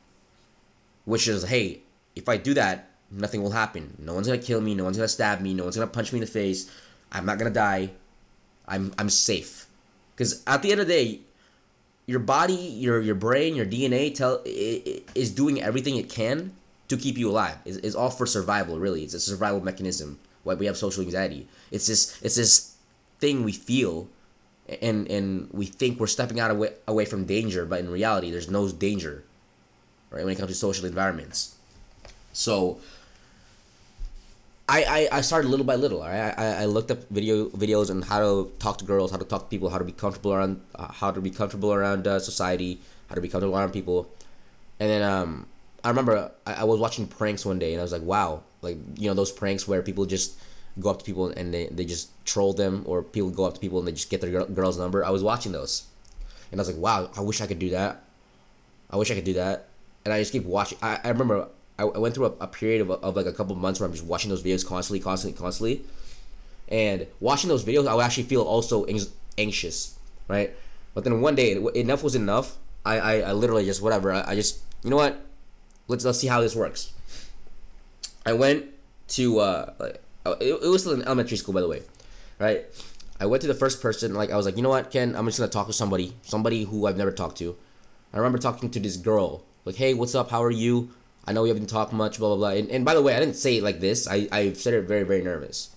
which 1.06 1.28
is 1.28 1.44
hey, 1.44 1.82
if 2.16 2.28
I 2.28 2.38
do 2.38 2.54
that, 2.56 2.90
nothing 3.10 3.42
will 3.42 3.52
happen. 3.52 3.96
No 4.00 4.14
one's 4.14 4.28
gonna 4.28 4.40
kill 4.40 4.60
me. 4.60 4.76
No 4.76 4.84
one's 4.84 4.98
gonna 4.98 5.08
stab 5.08 5.40
me. 5.40 5.54
No 5.54 5.64
one's 5.64 5.76
gonna 5.76 5.88
punch 5.88 6.12
me 6.12 6.18
in 6.18 6.26
the 6.26 6.32
face. 6.32 6.70
I'm 7.12 7.26
not 7.26 7.38
gonna 7.38 7.52
die. 7.52 7.92
I'm 8.68 8.94
I'm 9.00 9.10
safe. 9.10 9.68
Because 10.16 10.44
at 10.46 10.62
the 10.62 10.72
end 10.72 10.82
of 10.82 10.88
the 10.88 10.94
day, 10.94 11.20
your 12.08 12.20
body, 12.20 12.54
your 12.54 13.00
your 13.02 13.16
brain, 13.16 13.56
your 13.56 13.66
DNA 13.66 14.14
tell 14.14 14.42
it 14.46 15.08
is 15.16 15.32
doing 15.32 15.62
everything 15.62 15.96
it 15.96 16.10
can 16.10 16.54
to 16.88 16.98
keep 16.98 17.18
you 17.18 17.30
alive. 17.30 17.58
It's, 17.66 17.78
it's 17.78 17.96
all 17.96 18.10
for 18.10 18.26
survival. 18.26 18.80
Really, 18.80 19.04
it's 19.04 19.14
a 19.14 19.20
survival 19.20 19.62
mechanism. 19.62 20.20
Why 20.44 20.54
we 20.54 20.68
have 20.68 20.78
social 20.78 21.04
anxiety. 21.04 21.48
It's 21.72 21.88
this 21.88 22.22
it's 22.22 22.36
this 22.36 22.76
thing 23.20 23.44
we 23.44 23.52
feel, 23.52 24.08
and 24.82 25.08
and 25.10 25.50
we 25.52 25.66
think 25.66 26.00
we're 26.00 26.08
stepping 26.08 26.40
out 26.40 26.52
away 26.52 26.74
away 26.88 27.06
from 27.06 27.26
danger, 27.26 27.66
but 27.66 27.80
in 27.80 27.90
reality, 27.90 28.32
there's 28.32 28.50
no 28.50 28.70
danger 28.70 29.24
right? 30.16 30.24
When 30.24 30.34
it 30.34 30.38
comes 30.38 30.52
to 30.52 30.56
social 30.56 30.86
environments. 30.86 31.56
So 32.34 32.80
I, 34.68 35.10
I, 35.12 35.18
I 35.18 35.22
started 35.22 35.50
little 35.50 35.66
by 35.66 35.76
little. 35.76 36.02
Right? 36.02 36.34
I, 36.38 36.64
I 36.64 36.66
looked 36.66 36.90
up 36.90 37.08
video 37.10 37.50
videos 37.50 37.90
on 37.90 38.02
how 38.02 38.20
to 38.20 38.52
talk 38.60 38.78
to 38.80 38.86
girls, 38.86 39.12
how 39.12 39.18
to 39.18 39.26
talk 39.26 39.44
to 39.44 39.48
people, 39.48 39.70
how 39.70 39.78
to 39.78 39.84
be 39.84 39.92
comfortable 39.92 40.34
around, 40.34 40.62
uh, 40.76 40.92
how 40.92 41.12
to 41.12 41.22
be 41.22 41.30
comfortable 41.30 41.74
around 41.74 42.08
uh, 42.08 42.20
society, 42.20 42.80
how 43.10 43.16
to 43.16 43.22
be 43.22 43.28
comfortable 43.28 43.58
around 43.58 43.72
people, 43.72 44.10
and 44.80 44.90
then 44.90 45.04
um, 45.04 45.46
I 45.86 45.90
remember 45.90 46.32
I, 46.48 46.54
I 46.54 46.64
was 46.64 46.80
watching 46.80 47.06
pranks 47.06 47.46
one 47.46 47.60
day 47.60 47.74
and 47.74 47.80
I 47.80 47.84
was 47.84 47.92
like, 47.92 48.02
wow, 48.02 48.42
like 48.62 48.78
you 48.98 49.08
know 49.08 49.14
those 49.14 49.32
pranks 49.32 49.68
where 49.68 49.84
people 49.84 50.06
just 50.08 50.36
go 50.80 50.90
up 50.90 51.00
to 51.00 51.06
people 51.06 51.28
and 51.28 51.54
they, 51.54 51.68
they 51.68 51.86
just 51.86 52.10
troll 52.26 52.54
them, 52.54 52.84
or 52.88 53.04
people 53.04 53.30
go 53.30 53.46
up 53.46 53.54
to 53.54 53.60
people 53.60 53.78
and 53.78 53.88
they 53.88 53.92
just 53.92 54.10
get 54.10 54.20
their 54.20 54.32
girl, 54.32 54.46
girl's 54.48 54.80
number. 54.80 55.06
I 55.06 55.12
was 55.12 55.24
watching 55.24 55.52
those, 55.52 55.86
and 56.52 56.60
I 56.60 56.62
was 56.62 56.70
like, 56.70 56.82
wow, 56.82 57.12
I 57.16 57.22
wish 57.22 57.40
I 57.40 57.46
could 57.46 57.60
do 57.60 57.70
that. 57.70 58.02
I 58.90 58.98
wish 58.98 59.12
I 59.12 59.16
could 59.16 59.26
do 59.26 59.34
that, 59.34 59.68
and 60.04 60.14
I 60.14 60.20
just 60.20 60.32
keep 60.32 60.44
watching. 60.44 60.80
I, 60.82 61.00
I 61.04 61.10
remember 61.10 61.48
I, 61.78 61.84
I 61.84 61.98
went 62.00 62.16
through 62.16 62.26
a, 62.26 62.34
a 62.42 62.48
period 62.48 62.82
of, 62.82 62.90
of 62.90 63.16
like 63.16 63.28
a 63.28 63.32
couple 63.32 63.56
months 63.56 63.80
where 63.80 63.88
I'm 63.88 63.94
just 63.94 64.06
watching 64.06 64.30
those 64.30 64.42
videos 64.42 64.66
constantly, 64.66 65.00
constantly, 65.00 65.40
constantly. 65.40 65.86
And 66.68 67.06
watching 67.20 67.48
those 67.48 67.64
videos, 67.64 67.88
I 67.88 67.94
would 67.94 68.04
actually 68.04 68.24
feel 68.24 68.42
also 68.42 68.88
anxious, 69.38 70.00
right? 70.28 70.52
But 70.96 71.04
then 71.04 71.22
one 71.22 71.36
day, 71.36 71.64
enough 71.76 72.04
was 72.04 72.16
enough. 72.16 72.58
I, 72.84 73.00
I, 73.00 73.20
I 73.20 73.32
literally 73.34 73.66
just 73.66 73.84
whatever. 73.84 74.12
I, 74.12 74.32
I 74.32 74.36
just 74.36 74.62
you 74.84 74.90
know 74.90 74.98
what? 74.98 75.20
Let's 75.88 76.06
let's 76.06 76.20
see 76.20 76.28
how 76.28 76.42
this 76.42 76.56
works. 76.56 76.92
I 78.26 78.34
went 78.34 78.66
to 79.10 79.40
uh, 79.40 79.74
uh, 80.26 80.36
it, 80.42 80.54
it 80.64 80.68
was 80.68 80.82
still 80.82 80.94
in 80.94 81.04
elementary 81.04 81.38
school 81.38 81.54
by 81.54 81.62
the 81.62 81.68
way, 81.68 81.82
right? 82.40 82.66
I 83.20 83.28
went 83.28 83.42
to 83.42 83.48
the 83.48 83.54
first 83.54 83.82
person 83.82 84.14
like 84.14 84.32
I 84.32 84.38
was 84.38 84.46
like, 84.46 84.58
you 84.58 84.64
know 84.64 84.70
what, 84.70 84.92
Ken? 84.92 85.16
I'm 85.16 85.26
just 85.26 85.40
gonna 85.40 85.52
talk 85.52 85.68
to 85.68 85.74
somebody, 85.74 86.14
somebody 86.24 86.64
who 86.66 86.88
I've 86.88 86.98
never 86.98 87.12
talked 87.12 87.38
to. 87.38 87.56
I 88.14 88.18
remember 88.18 88.38
talking 88.38 88.70
to 88.72 88.80
this 88.80 88.98
girl, 88.98 89.44
like, 89.64 89.76
hey, 89.76 89.94
what's 89.94 90.16
up? 90.16 90.32
How 90.32 90.44
are 90.44 90.52
you? 90.52 90.90
I 91.28 91.34
know 91.34 91.44
we 91.44 91.50
haven't 91.50 91.68
talked 91.68 91.94
much, 91.94 92.20
blah 92.20 92.30
blah 92.30 92.38
blah. 92.38 92.60
And, 92.60 92.70
and 92.70 92.86
by 92.86 92.94
the 92.94 93.02
way, 93.02 93.16
I 93.16 93.20
didn't 93.20 93.36
say 93.36 93.58
it 93.58 93.64
like 93.64 93.80
this. 93.80 94.08
I 94.08 94.28
I 94.32 94.54
said 94.54 94.74
it 94.74 94.82
very 94.84 95.04
very 95.04 95.22
nervous, 95.22 95.70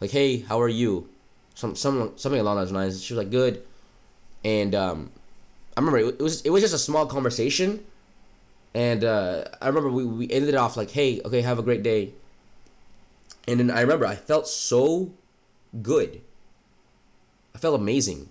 like, 0.00 0.10
hey, 0.10 0.38
how 0.40 0.60
are 0.60 0.68
you? 0.68 1.08
Some 1.54 1.76
some 1.76 2.12
something 2.16 2.40
along 2.40 2.56
those 2.56 2.72
lines. 2.72 3.02
She 3.02 3.14
was 3.14 3.18
like, 3.24 3.30
good, 3.30 3.62
and 4.44 4.74
um, 4.74 5.10
I 5.76 5.80
remember 5.80 5.98
it, 5.98 6.16
it 6.18 6.22
was 6.22 6.42
it 6.42 6.50
was 6.50 6.62
just 6.62 6.74
a 6.74 6.78
small 6.78 7.06
conversation, 7.06 7.84
and 8.74 9.04
uh, 9.04 9.44
I 9.60 9.68
remember 9.68 9.90
we 9.90 10.04
we 10.04 10.30
ended 10.30 10.50
it 10.50 10.54
off 10.54 10.76
like, 10.76 10.90
hey, 10.90 11.20
okay, 11.24 11.42
have 11.42 11.58
a 11.58 11.62
great 11.62 11.82
day. 11.82 12.12
And 13.46 13.60
then 13.60 13.70
I 13.70 13.80
remember 13.80 14.06
I 14.06 14.14
felt 14.14 14.48
so 14.48 15.12
good. 15.82 16.20
I 17.54 17.58
felt 17.58 17.78
amazing. 17.78 18.28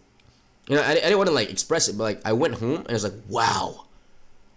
You 0.68 0.78
know, 0.78 0.82
I, 0.82 0.92
I 0.92 0.96
didn't 0.96 1.18
want 1.18 1.30
to 1.30 1.36
like 1.36 1.50
express 1.50 1.88
it, 1.88 1.98
but 1.98 2.04
like 2.04 2.22
I 2.26 2.34
went 2.34 2.56
home 2.56 2.80
and 2.80 2.90
I 2.90 2.94
was 2.94 3.04
like, 3.04 3.14
wow. 3.28 3.86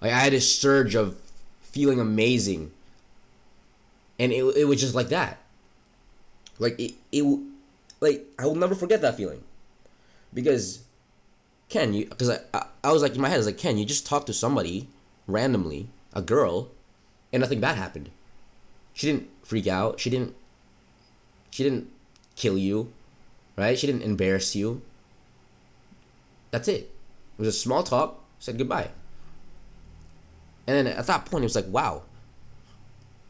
Like 0.00 0.12
I 0.12 0.18
had 0.18 0.32
a 0.32 0.40
surge 0.40 0.94
of 0.94 1.16
feeling 1.60 2.00
amazing. 2.00 2.70
And 4.18 4.32
it, 4.32 4.42
it 4.56 4.64
was 4.68 4.80
just 4.80 4.94
like 4.94 5.08
that. 5.08 5.38
Like 6.58 6.78
it, 6.78 6.94
it 7.12 7.40
like 8.00 8.26
I 8.38 8.46
will 8.46 8.54
never 8.54 8.74
forget 8.74 9.02
that 9.02 9.16
feeling. 9.16 9.42
Because 10.32 10.82
Ken, 11.68 11.92
you 11.92 12.06
because 12.06 12.30
I, 12.30 12.38
I 12.54 12.66
I 12.84 12.92
was 12.92 13.02
like 13.02 13.14
in 13.14 13.20
my 13.20 13.28
head 13.28 13.34
I 13.34 13.38
was 13.38 13.46
like 13.46 13.58
Ken, 13.58 13.76
you 13.76 13.84
just 13.84 14.06
talked 14.06 14.28
to 14.28 14.32
somebody 14.32 14.88
randomly, 15.26 15.88
a 16.12 16.22
girl, 16.22 16.70
and 17.32 17.40
nothing 17.40 17.60
bad 17.60 17.76
happened. 17.76 18.10
She 18.92 19.06
didn't 19.06 19.28
freak 19.42 19.66
out. 19.66 20.00
She 20.00 20.10
didn't 20.10 20.34
she 21.50 21.62
didn't 21.62 21.88
kill 22.36 22.58
you, 22.58 22.92
right? 23.56 23.78
She 23.78 23.86
didn't 23.86 24.02
embarrass 24.02 24.56
you. 24.56 24.82
That's 26.50 26.68
it. 26.68 26.90
It 27.36 27.38
was 27.38 27.48
a 27.48 27.52
small 27.52 27.82
talk, 27.82 28.24
said 28.38 28.58
goodbye. 28.58 28.90
And 30.66 30.76
then 30.76 30.86
at 30.86 31.06
that 31.06 31.26
point, 31.26 31.44
it 31.44 31.46
was 31.46 31.56
like, 31.56 31.68
wow, 31.68 32.02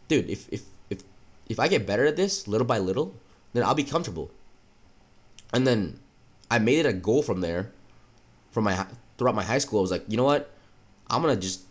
dude, 0.09 0.31
if 0.31 0.49
if 0.53 0.65
if 0.91 1.03
if 1.49 1.59
I 1.59 1.69
get 1.69 1.87
better 1.87 2.07
at 2.07 2.17
this 2.17 2.47
little 2.47 2.67
by 2.67 2.79
little, 2.79 3.15
then 3.53 3.65
I'll 3.65 3.75
be 3.75 3.85
comfortable. 3.85 4.31
And 5.53 5.67
then 5.67 6.01
I 6.51 6.59
made 6.59 6.81
it 6.81 6.87
a 6.87 6.93
goal 6.93 7.23
from 7.23 7.41
there, 7.41 7.73
from 8.51 8.65
my 8.65 8.87
throughout 9.19 9.35
my 9.35 9.45
high 9.45 9.59
school. 9.59 9.81
I 9.81 9.83
was 9.83 9.91
like, 9.91 10.05
you 10.09 10.17
know 10.17 10.25
what, 10.25 10.51
I'm 11.11 11.23
gonna 11.23 11.37
just 11.37 11.63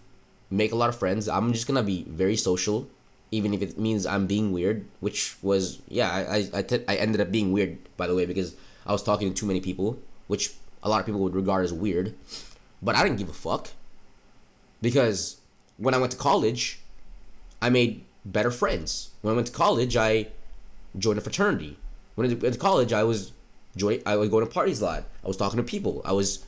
make 0.54 0.72
a 0.72 0.76
lot 0.76 0.90
of 0.90 0.98
friends. 0.98 1.28
I'm 1.28 1.52
just 1.54 1.68
gonna 1.68 1.84
be 1.84 2.06
very 2.08 2.36
social, 2.36 2.88
even 3.32 3.54
if 3.54 3.62
it 3.62 3.78
means 3.78 4.06
I'm 4.06 4.28
being 4.28 4.52
weird. 4.52 4.86
Which 5.00 5.36
was 5.42 5.82
yeah, 5.88 6.10
I 6.12 6.20
I 6.38 6.50
I, 6.60 6.62
t- 6.62 6.86
I 6.88 6.96
ended 6.96 7.22
up 7.22 7.32
being 7.32 7.52
weird 7.52 7.78
by 7.98 8.08
the 8.08 8.16
way 8.16 8.26
because 8.26 8.56
I 8.86 8.92
was 8.92 9.04
talking 9.04 9.28
to 9.30 9.34
too 9.34 9.46
many 9.46 9.62
people, 9.62 10.00
which 10.28 10.54
a 10.82 10.90
lot 10.90 11.00
of 11.00 11.06
people 11.06 11.22
would 11.22 11.36
regard 11.36 11.64
as 11.66 11.74
weird, 11.74 12.14
but 12.82 12.96
I 12.96 13.04
didn't 13.04 13.18
give 13.18 13.30
a 13.30 13.34
fuck 13.34 13.70
because 14.82 15.38
when 15.78 15.94
I 15.94 15.98
went 15.98 16.12
to 16.12 16.18
college, 16.18 16.80
I 17.62 17.70
made 17.70 18.04
better 18.26 18.52
friends. 18.52 19.12
When 19.22 19.34
I 19.34 19.36
went 19.36 19.48
to 19.48 19.54
college, 19.54 19.96
I 19.96 20.28
joined 20.98 21.18
a 21.18 21.22
fraternity. 21.22 21.78
When 22.16 22.30
I 22.30 22.34
went 22.34 22.54
to 22.54 22.60
college, 22.60 22.94
I 22.94 23.04
was 23.04 23.32
join 23.76 24.02
I 24.06 24.16
was 24.18 24.30
going 24.30 24.46
to 24.46 24.52
parties 24.52 24.82
a 24.82 24.86
lot. 24.86 25.04
I 25.24 25.28
was 25.28 25.38
talking 25.38 25.58
to 25.58 25.64
people. 25.64 26.02
I 26.06 26.12
was 26.12 26.46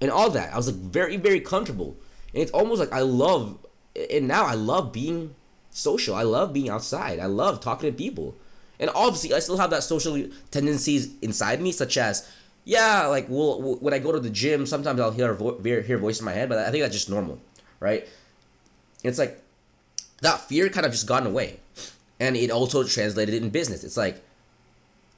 and 0.00 0.10
all 0.10 0.30
that. 0.30 0.52
I 0.52 0.56
was 0.56 0.68
like 0.68 0.76
very 0.76 1.16
very 1.16 1.40
comfortable. 1.40 1.96
And 2.38 2.44
it's 2.44 2.52
almost 2.52 2.78
like 2.78 2.92
I 2.92 3.00
love 3.00 3.58
and 4.12 4.28
now 4.28 4.46
I 4.46 4.54
love 4.54 4.92
being 4.92 5.34
social. 5.70 6.14
I 6.14 6.22
love 6.22 6.52
being 6.52 6.68
outside. 6.68 7.18
I 7.18 7.26
love 7.26 7.60
talking 7.60 7.90
to 7.90 7.96
people. 7.96 8.36
And 8.78 8.90
obviously, 8.94 9.34
I 9.34 9.40
still 9.40 9.58
have 9.58 9.70
that 9.70 9.82
social 9.82 10.24
tendencies 10.52 11.10
inside 11.20 11.60
me, 11.60 11.72
such 11.72 11.98
as, 11.98 12.30
yeah, 12.64 13.06
like 13.06 13.26
well, 13.28 13.60
when 13.80 13.92
I 13.92 13.98
go 13.98 14.12
to 14.12 14.20
the 14.20 14.30
gym, 14.30 14.66
sometimes 14.66 15.00
I'll 15.00 15.10
hear 15.10 15.32
a 15.32 15.34
vo- 15.34 15.60
hear 15.60 15.98
voice 15.98 16.20
in 16.20 16.26
my 16.26 16.32
head, 16.32 16.48
but 16.48 16.58
I 16.58 16.70
think 16.70 16.82
that's 16.82 16.94
just 16.94 17.10
normal 17.10 17.40
right? 17.80 18.06
It's 19.04 19.18
like 19.18 19.42
that 20.22 20.40
fear 20.40 20.68
kind 20.68 20.86
of 20.86 20.92
just 20.92 21.06
gotten 21.06 21.28
away. 21.28 21.60
And 22.20 22.36
it 22.36 22.50
also 22.50 22.84
translated 22.84 23.34
in 23.34 23.50
business. 23.50 23.84
It's 23.84 23.96
like 23.96 24.22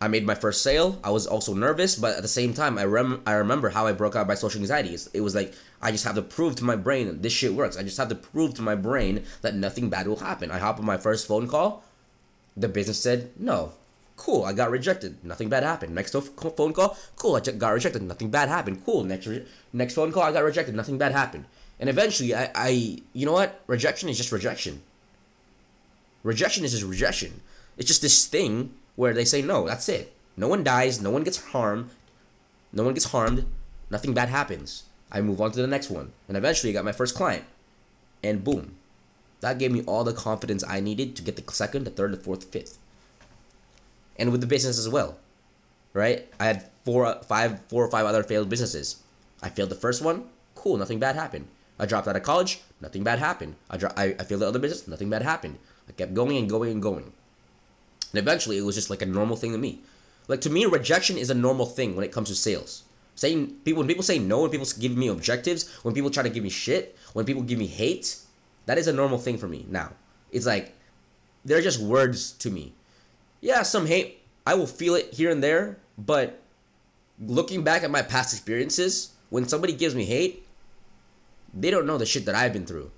I 0.01 0.09
made 0.09 0.27
my 0.27 0.35
first 0.35 0.63
sale. 0.63 0.99
I 1.03 1.11
was 1.11 1.27
also 1.27 1.55
nervous, 1.55 1.97
but 1.97 2.17
at 2.17 2.23
the 2.23 2.29
same 2.29 2.53
time, 2.55 2.79
I 2.79 2.85
rem- 2.85 3.23
I 3.27 3.33
remember 3.33 3.71
how 3.71 3.87
I 3.87 3.93
broke 3.93 4.17
out 4.17 4.27
my 4.27 4.35
social 4.35 4.61
anxiety. 4.61 4.97
It 5.15 5.21
was 5.21 5.35
like 5.35 5.55
I 5.83 5.91
just 5.91 6.05
have 6.05 6.15
to 6.15 6.23
prove 6.23 6.57
to 6.57 6.65
my 6.65 6.77
brain 6.77 7.07
that 7.07 7.23
this 7.23 7.33
shit 7.33 7.55
works. 7.55 7.77
I 7.77 7.83
just 7.83 7.97
have 7.97 8.09
to 8.09 8.15
prove 8.15 8.55
to 8.55 8.63
my 8.63 8.75
brain 8.75 9.25
that 9.41 9.55
nothing 9.55 9.89
bad 9.89 10.07
will 10.07 10.17
happen. 10.17 10.51
I 10.51 10.59
hop 10.59 10.79
on 10.79 10.85
my 10.85 10.99
first 10.99 11.27
phone 11.27 11.49
call. 11.49 11.85
The 12.57 12.69
business 12.69 13.01
said 13.01 13.31
no. 13.39 13.73
Cool, 14.17 14.45
I 14.45 14.53
got 14.53 14.71
rejected. 14.71 15.25
Nothing 15.25 15.49
bad 15.49 15.63
happened. 15.63 15.95
Next 15.95 16.13
phone 16.13 16.75
call. 16.75 16.99
Cool, 17.17 17.37
I 17.37 17.41
got 17.41 17.73
rejected. 17.73 18.03
Nothing 18.03 18.29
bad 18.29 18.51
happened. 18.51 18.85
Cool. 18.85 19.05
Next 19.05 19.27
re- 19.27 19.47
next 19.73 19.95
phone 19.95 20.13
call, 20.13 20.25
I 20.25 20.33
got 20.33 20.45
rejected. 20.45 20.75
Nothing 20.75 20.99
bad 20.99 21.13
happened. 21.13 21.47
And 21.79 21.89
eventually, 21.89 22.35
I, 22.35 22.51
I, 22.55 22.99
you 23.15 23.25
know 23.25 23.33
what? 23.33 23.63
Rejection 23.67 24.11
is 24.11 24.19
just 24.19 24.31
rejection. 24.31 24.83
Rejection 26.23 26.65
is 26.67 26.73
just 26.73 26.85
rejection. 26.85 27.41
It's 27.79 27.89
just 27.89 28.03
this 28.03 28.27
thing 28.27 28.75
where 28.97 29.15
they 29.15 29.25
say 29.25 29.41
no. 29.41 29.67
That's 29.67 29.89
it. 29.89 30.13
No 30.37 30.49
one 30.49 30.63
dies. 30.63 31.01
No 31.01 31.11
one 31.11 31.25
gets 31.25 31.43
harmed. 31.43 31.89
No 32.75 32.85
one 32.85 32.93
gets 32.93 33.07
harmed. 33.07 33.47
Nothing 33.89 34.13
bad 34.13 34.29
happens. 34.29 34.83
I 35.13 35.21
move 35.21 35.41
on 35.41 35.53
to 35.53 35.61
the 35.61 35.67
next 35.67 35.91
one, 35.91 36.13
and 36.29 36.37
eventually, 36.37 36.71
I 36.71 36.75
got 36.75 36.85
my 36.85 36.93
first 36.93 37.15
client, 37.15 37.45
and 38.23 38.45
boom, 38.45 38.77
that 39.41 39.59
gave 39.59 39.73
me 39.73 39.83
all 39.87 40.05
the 40.05 40.13
confidence 40.13 40.63
I 40.67 40.81
needed 40.81 41.17
to 41.17 41.23
get 41.23 41.37
the 41.37 41.53
second, 41.53 41.85
the 41.85 41.91
third, 41.91 42.13
the 42.13 42.17
fourth, 42.17 42.41
the 42.41 42.47
fifth. 42.47 42.79
And 44.19 44.31
with 44.31 44.41
the 44.41 44.47
business 44.47 44.79
as 44.79 44.89
well, 44.89 45.17
right? 45.93 46.29
I 46.39 46.45
had 46.45 46.71
four, 46.85 47.07
uh, 47.07 47.23
five, 47.23 47.61
four 47.69 47.85
or 47.85 47.91
five 47.91 48.07
other 48.07 48.23
failed 48.23 48.49
businesses. 48.49 49.03
I 49.43 49.49
failed 49.49 49.71
the 49.71 49.75
first 49.75 50.03
one. 50.03 50.25
Cool, 50.55 50.77
nothing 50.77 50.99
bad 50.99 51.17
happened. 51.17 51.49
I 51.79 51.87
dropped 51.87 52.07
out 52.07 52.17
of 52.17 52.23
college, 52.23 52.61
nothing 52.81 53.03
bad 53.03 53.19
happened. 53.19 53.57
I, 53.71 53.79
dro- 53.79 53.93
I, 53.97 54.15
I 54.19 54.25
failed 54.25 54.43
the 54.43 54.49
other 54.49 54.59
business, 54.59 54.87
nothing 54.87 55.09
bad 55.09 55.23
happened. 55.23 55.59
I 55.89 55.93
kept 55.93 56.13
going 56.13 56.37
and 56.37 56.49
going 56.49 56.71
and 56.71 56.83
going. 56.83 57.13
And 58.13 58.19
eventually, 58.19 58.59
it 58.59 58.65
was 58.65 58.75
just 58.75 58.91
like 58.91 59.03
a 59.03 59.07
normal 59.07 59.37
thing 59.37 59.53
to 59.53 59.59
me. 59.59 59.81
Like 60.29 60.43
to 60.43 60.51
me, 60.51 60.67
rejection 60.67 61.17
is 61.17 61.31
a 61.31 61.35
normal 61.35 61.67
thing 61.67 61.97
when 61.97 62.05
it 62.05 62.13
comes 62.13 62.29
to 62.29 62.35
sales. 62.35 62.85
Saying 63.21 63.61
people 63.67 63.83
when 63.83 63.87
people 63.87 64.03
say 64.03 64.19
no, 64.19 64.41
when 64.41 64.51
people 64.51 64.67
give 64.79 64.97
me 64.97 65.09
objectives, 65.09 65.69
when 65.83 65.93
people 65.93 66.09
try 66.09 66.23
to 66.23 66.31
give 66.31 66.43
me 66.43 66.49
shit, 66.49 66.97
when 67.13 67.27
people 67.27 67.43
give 67.43 67.59
me 67.59 67.67
hate, 67.67 68.17
that 68.65 68.79
is 68.79 68.87
a 68.87 68.95
normal 68.95 69.19
thing 69.19 69.37
for 69.37 69.47
me. 69.47 69.67
Now, 69.69 69.93
it's 70.33 70.47
like 70.47 70.75
they're 71.45 71.61
just 71.61 71.83
words 71.83 72.33
to 72.33 72.51
me. 72.51 72.73
Yeah, 73.43 73.63
some 73.63 73.85
hate, 73.85 74.23
I 74.47 74.55
will 74.55 74.67
feel 74.67 74.95
it 74.95 75.13
here 75.13 75.31
and 75.31 75.45
there, 75.45 75.77
but 75.99 76.41
looking 77.21 77.63
back 77.63 77.85
at 77.85 77.91
my 77.91 78.01
past 78.01 78.33
experiences, 78.33 79.13
when 79.29 79.47
somebody 79.47 79.75
gives 79.75 79.95
me 79.95 80.07
hate, 80.07 80.47
they 81.53 81.71
don't 81.71 81.85
know 81.85 81.99
the 81.99 82.07
shit 82.07 82.25
that 82.25 82.35
I've 82.35 82.55
been 82.55 82.65
through. 82.65 82.91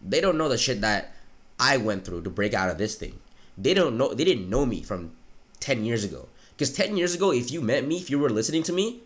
They 0.00 0.22
don't 0.22 0.38
know 0.38 0.48
the 0.48 0.56
shit 0.56 0.80
that 0.80 1.12
I 1.60 1.76
went 1.76 2.06
through 2.06 2.22
to 2.22 2.30
break 2.30 2.54
out 2.54 2.70
of 2.70 2.78
this 2.78 2.94
thing. 2.94 3.20
They 3.58 3.74
don't 3.74 3.98
know. 3.98 4.14
They 4.14 4.24
didn't 4.24 4.48
know 4.48 4.64
me 4.64 4.82
from 4.82 5.12
ten 5.60 5.84
years 5.84 6.02
ago. 6.02 6.30
Because 6.52 6.72
ten 6.72 6.96
years 6.96 7.14
ago, 7.14 7.30
if 7.30 7.50
you 7.50 7.60
met 7.60 7.86
me, 7.86 7.98
if 7.98 8.08
you 8.08 8.18
were 8.18 8.30
listening 8.30 8.62
to 8.62 8.72
me, 8.72 9.02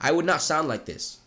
I 0.00 0.12
would 0.12 0.24
not 0.24 0.42
sound 0.42 0.68
like 0.68 0.84
this. 0.84 1.18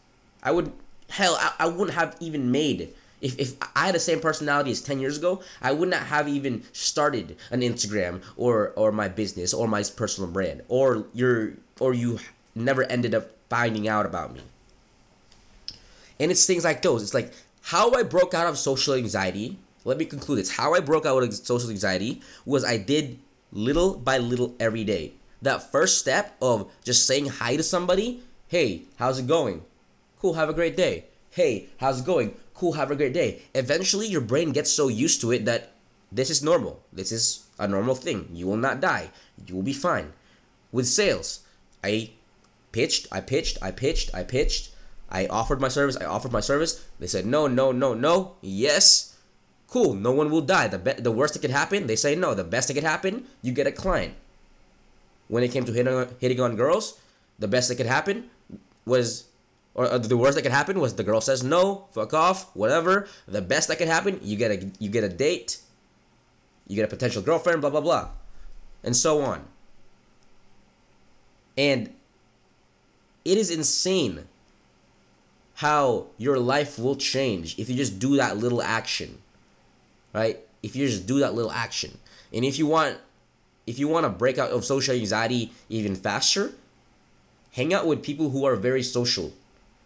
I 0.43 0.51
would 0.51 0.71
hell, 1.09 1.35
I, 1.39 1.53
I 1.59 1.67
wouldn't 1.67 1.97
have 1.97 2.15
even 2.19 2.51
made. 2.51 2.93
If, 3.21 3.37
if 3.37 3.55
I 3.75 3.87
had 3.87 3.95
the 3.95 3.99
same 3.99 4.21
personality 4.21 4.71
as 4.71 4.79
10 4.81 4.99
years 4.99 5.17
ago, 5.17 5.41
I 5.61 5.73
would 5.73 5.89
not 5.89 6.03
have 6.03 6.29
even 6.29 6.63
started 6.71 7.35
an 7.51 7.61
Instagram 7.61 8.21
or 8.37 8.71
or 8.75 8.91
my 8.91 9.09
business 9.09 9.53
or 9.53 9.67
my 9.67 9.83
personal 9.83 10.29
brand 10.29 10.61
or 10.69 11.05
your 11.13 11.53
or 11.79 11.93
you 11.93 12.19
never 12.55 12.83
ended 12.83 13.13
up 13.13 13.31
finding 13.49 13.87
out 13.87 14.05
about 14.05 14.33
me. 14.33 14.41
And 16.19 16.31
it's 16.31 16.45
things 16.45 16.63
like 16.63 16.81
those. 16.81 17.01
It's 17.03 17.13
like 17.13 17.33
how 17.63 17.91
I 17.93 18.03
broke 18.03 18.33
out 18.33 18.47
of 18.47 18.57
social 18.57 18.93
anxiety. 18.93 19.57
Let 19.85 19.97
me 19.97 20.05
conclude 20.05 20.39
this. 20.39 20.51
How 20.51 20.73
I 20.73 20.79
broke 20.79 21.05
out 21.05 21.23
of 21.23 21.33
social 21.33 21.69
anxiety 21.69 22.21
was 22.45 22.63
I 22.63 22.77
did 22.77 23.19
little 23.51 23.95
by 23.97 24.17
little 24.17 24.55
every 24.59 24.83
day. 24.83 25.13
That 25.41 25.71
first 25.71 25.99
step 25.99 26.35
of 26.41 26.69
just 26.83 27.07
saying 27.07 27.27
hi 27.27 27.55
to 27.55 27.63
somebody, 27.63 28.21
hey, 28.49 28.81
how's 28.97 29.19
it 29.19 29.27
going? 29.27 29.63
Cool, 30.19 30.33
have 30.33 30.49
a 30.49 30.53
great 30.53 30.75
day. 30.75 31.05
Hey, 31.31 31.69
how's 31.77 32.01
it 32.01 32.05
going? 32.05 32.35
Cool, 32.53 32.73
have 32.73 32.91
a 32.91 32.95
great 32.95 33.13
day. 33.13 33.43
Eventually, 33.55 34.07
your 34.07 34.21
brain 34.21 34.51
gets 34.51 34.71
so 34.71 34.89
used 34.89 35.21
to 35.21 35.31
it 35.31 35.45
that 35.45 35.71
this 36.11 36.29
is 36.29 36.43
normal. 36.43 36.81
This 36.91 37.11
is 37.11 37.45
a 37.57 37.67
normal 37.67 37.95
thing. 37.95 38.27
You 38.33 38.47
will 38.47 38.57
not 38.57 38.81
die. 38.81 39.11
You 39.45 39.55
will 39.55 39.63
be 39.63 39.73
fine. 39.73 40.11
With 40.71 40.87
sales, 40.87 41.41
I 41.83 42.11
pitched, 42.71 43.07
I 43.11 43.21
pitched, 43.21 43.59
I 43.61 43.71
pitched, 43.71 44.13
I 44.13 44.23
pitched. 44.23 44.71
I 45.11 45.27
offered 45.27 45.61
my 45.61 45.69
service, 45.69 45.97
I 45.97 46.05
offered 46.05 46.31
my 46.31 46.39
service. 46.39 46.85
They 46.99 47.07
said 47.07 47.25
no, 47.25 47.47
no, 47.47 47.71
no, 47.71 47.93
no. 47.93 48.35
Yes. 48.41 49.15
Cool, 49.67 49.93
no 49.93 50.11
one 50.11 50.31
will 50.31 50.41
die. 50.41 50.67
The 50.67 50.79
be- 50.79 50.93
the 50.93 51.11
worst 51.11 51.33
that 51.33 51.41
could 51.41 51.51
happen, 51.51 51.85
they 51.85 51.95
say 51.95 52.15
no. 52.15 52.33
The 52.33 52.43
best 52.43 52.67
that 52.67 52.73
could 52.73 52.83
happen, 52.83 53.25
you 53.43 53.53
get 53.53 53.67
a 53.67 53.71
client. 53.71 54.15
When 55.27 55.43
it 55.43 55.51
came 55.51 55.65
to 55.65 55.71
hitting 55.71 55.93
on, 55.93 56.15
hitting 56.19 56.41
on 56.41 56.55
girls, 56.55 56.99
the 57.37 57.47
best 57.47 57.69
that 57.69 57.75
could 57.75 57.85
happen 57.85 58.29
was 58.89 59.29
or 59.75 59.97
the 59.97 60.17
worst 60.17 60.35
that 60.35 60.41
could 60.41 60.51
happen 60.51 60.79
was 60.79 60.95
the 60.95 61.03
girl 61.03 61.21
says 61.21 61.43
no, 61.43 61.87
fuck 61.91 62.13
off, 62.13 62.53
whatever. 62.55 63.07
The 63.27 63.41
best 63.41 63.69
that 63.69 63.77
could 63.77 63.87
happen, 63.87 64.19
you 64.21 64.35
get 64.35 64.51
a 64.51 64.69
you 64.79 64.89
get 64.89 65.03
a 65.03 65.09
date, 65.09 65.59
you 66.67 66.75
get 66.75 66.83
a 66.83 66.89
potential 66.89 67.21
girlfriend, 67.21 67.61
blah 67.61 67.69
blah 67.69 67.81
blah, 67.81 68.09
and 68.83 68.95
so 68.95 69.21
on. 69.21 69.45
And 71.57 71.93
it 73.23 73.37
is 73.37 73.51
insane 73.51 74.27
how 75.55 76.07
your 76.17 76.39
life 76.39 76.79
will 76.79 76.95
change 76.95 77.59
if 77.59 77.69
you 77.69 77.75
just 77.75 77.99
do 77.99 78.15
that 78.15 78.37
little 78.37 78.61
action. 78.61 79.19
Right? 80.13 80.39
If 80.63 80.75
you 80.75 80.87
just 80.87 81.05
do 81.05 81.19
that 81.19 81.35
little 81.35 81.51
action. 81.51 81.97
And 82.33 82.43
if 82.43 82.57
you 82.57 82.65
want 82.65 82.97
if 83.67 83.77
you 83.77 83.87
want 83.87 84.05
to 84.05 84.09
break 84.09 84.37
out 84.37 84.49
of 84.51 84.65
social 84.65 84.95
anxiety 84.95 85.51
even 85.69 85.95
faster, 85.95 86.53
hang 87.51 87.73
out 87.73 87.87
with 87.87 88.03
people 88.03 88.29
who 88.29 88.45
are 88.45 88.55
very 88.55 88.83
social. 88.83 89.33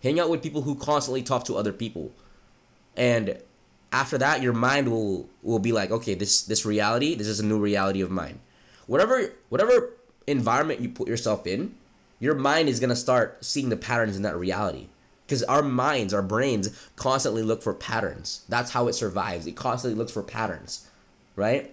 Hang 0.01 0.19
out 0.19 0.29
with 0.29 0.43
people 0.43 0.63
who 0.63 0.75
constantly 0.75 1.23
talk 1.23 1.45
to 1.45 1.55
other 1.55 1.73
people. 1.73 2.11
And 2.95 3.37
after 3.91 4.17
that 4.17 4.41
your 4.41 4.53
mind 4.53 4.89
will 4.89 5.29
will 5.41 5.59
be 5.59 5.71
like, 5.71 5.91
okay, 5.91 6.13
this 6.13 6.41
this 6.41 6.65
reality, 6.65 7.15
this 7.15 7.27
is 7.27 7.39
a 7.39 7.45
new 7.45 7.59
reality 7.59 8.01
of 8.01 8.11
mine. 8.11 8.39
Whatever 8.87 9.31
whatever 9.49 9.91
environment 10.27 10.81
you 10.81 10.89
put 10.89 11.07
yourself 11.07 11.47
in, 11.47 11.75
your 12.19 12.35
mind 12.35 12.69
is 12.69 12.79
going 12.79 12.89
to 12.89 12.95
start 12.95 13.43
seeing 13.43 13.69
the 13.69 13.77
patterns 13.77 14.15
in 14.15 14.23
that 14.23 14.37
reality 14.37 14.87
because 15.25 15.43
our 15.43 15.61
minds, 15.61 16.13
our 16.13 16.21
brains 16.21 16.69
constantly 16.95 17.41
look 17.41 17.63
for 17.63 17.73
patterns. 17.73 18.43
That's 18.49 18.71
how 18.71 18.87
it 18.87 18.93
survives. 18.93 19.47
It 19.47 19.55
constantly 19.55 19.97
looks 19.97 20.11
for 20.11 20.23
patterns, 20.23 20.87
right? 21.35 21.71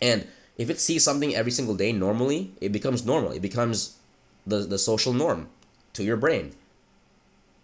And 0.00 0.26
if 0.56 0.70
it 0.70 0.80
sees 0.80 1.04
something 1.04 1.34
every 1.34 1.52
single 1.52 1.74
day 1.74 1.92
normally, 1.92 2.52
it 2.60 2.72
becomes 2.72 3.04
normal. 3.04 3.32
It 3.32 3.42
becomes 3.42 3.96
the, 4.46 4.58
the 4.58 4.78
social 4.78 5.12
norm 5.12 5.48
to 5.94 6.04
your 6.04 6.16
brain. 6.16 6.52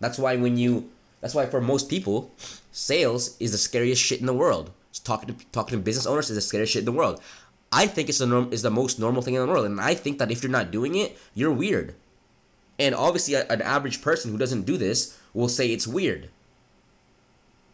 That's 0.00 0.18
why 0.18 0.36
when 0.36 0.56
you 0.56 0.90
that's 1.20 1.34
why 1.34 1.46
for 1.46 1.60
most 1.60 1.88
people, 1.88 2.32
sales 2.72 3.36
is 3.38 3.52
the 3.52 3.58
scariest 3.58 4.02
shit 4.02 4.20
in 4.20 4.26
the 4.26 4.34
world. 4.34 4.72
talking 5.04 5.34
to 5.34 5.46
talking 5.52 5.78
to 5.78 5.82
business 5.82 6.06
owners 6.06 6.28
is 6.30 6.36
the 6.36 6.42
scariest 6.42 6.72
shit 6.72 6.80
in 6.80 6.86
the 6.86 6.92
world. 6.92 7.20
I 7.70 7.86
think 7.86 8.08
it's 8.08 8.18
the 8.18 8.26
norm 8.26 8.52
is 8.52 8.62
the 8.62 8.70
most 8.70 8.98
normal 8.98 9.22
thing 9.22 9.34
in 9.34 9.40
the 9.40 9.46
world, 9.46 9.64
and 9.64 9.80
I 9.80 9.94
think 9.94 10.18
that 10.18 10.30
if 10.30 10.42
you're 10.42 10.50
not 10.50 10.70
doing 10.70 10.94
it, 10.94 11.16
you're 11.34 11.52
weird. 11.52 11.94
And 12.78 12.94
obviously, 12.94 13.34
an 13.34 13.62
average 13.62 14.02
person 14.02 14.30
who 14.30 14.38
doesn't 14.38 14.66
do 14.66 14.76
this 14.76 15.16
will 15.32 15.48
say 15.48 15.68
it's 15.68 15.86
weird. 15.86 16.28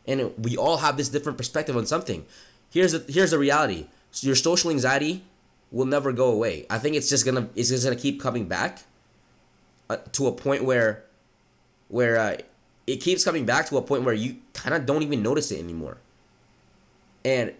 And 0.06 0.32
we 0.38 0.56
all 0.56 0.78
have 0.78 0.96
this 0.96 1.08
different 1.08 1.38
perspective 1.38 1.76
on 1.76 1.86
something. 1.86 2.26
Here's 2.70 2.92
the, 2.92 3.12
here's 3.12 3.30
the 3.30 3.38
reality. 3.38 3.86
So 4.10 4.26
your 4.26 4.36
social 4.36 4.70
anxiety 4.70 5.24
will 5.70 5.84
never 5.84 6.12
go 6.12 6.30
away. 6.30 6.66
I 6.70 6.78
think 6.78 6.96
it's 6.96 7.08
just 7.08 7.24
gonna 7.24 7.48
it's 7.54 7.68
just 7.68 7.84
gonna 7.84 7.96
keep 7.96 8.20
coming 8.20 8.46
back 8.46 8.84
uh, 9.90 9.96
to 10.12 10.26
a 10.26 10.32
point 10.32 10.64
where 10.64 11.04
where 11.88 12.18
uh, 12.18 12.36
it 12.86 12.96
keeps 12.96 13.24
coming 13.24 13.44
back 13.44 13.68
to 13.68 13.76
a 13.76 13.82
point 13.82 14.02
where 14.02 14.14
you 14.14 14.36
kind 14.52 14.74
of 14.74 14.86
don't 14.86 15.02
even 15.02 15.22
notice 15.22 15.50
it 15.50 15.58
anymore. 15.58 15.98
And 17.24 17.54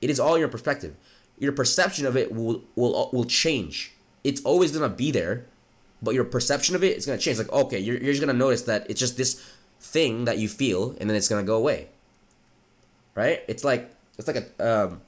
it 0.00 0.10
is 0.10 0.18
all 0.20 0.38
your 0.38 0.48
perspective. 0.48 0.94
Your 1.38 1.52
perception 1.52 2.06
of 2.06 2.16
it 2.16 2.32
will 2.34 2.62
will 2.74 3.10
will 3.12 3.24
change. 3.24 3.92
It's 4.24 4.40
always 4.42 4.72
gonna 4.72 4.88
be 4.88 5.10
there, 5.10 5.46
but 6.00 6.14
your 6.14 6.24
perception 6.24 6.76
of 6.76 6.84
it 6.84 6.96
is 6.96 7.06
gonna 7.06 7.18
change. 7.18 7.38
Like, 7.38 7.52
okay, 7.52 7.78
you're, 7.78 7.96
you're 7.96 8.12
just 8.12 8.20
gonna 8.20 8.32
notice 8.32 8.62
that 8.62 8.88
it's 8.90 9.00
just 9.00 9.16
this 9.16 9.42
thing 9.80 10.24
that 10.26 10.38
you 10.38 10.48
feel, 10.48 10.96
and 11.00 11.10
then 11.10 11.16
it's 11.16 11.28
gonna 11.28 11.42
go 11.42 11.56
away. 11.56 11.88
Right? 13.14 13.42
It's 13.48 13.64
like 13.64 13.90
it's 14.18 14.28
like 14.28 14.36
a 14.36 14.84
um, 14.84 15.00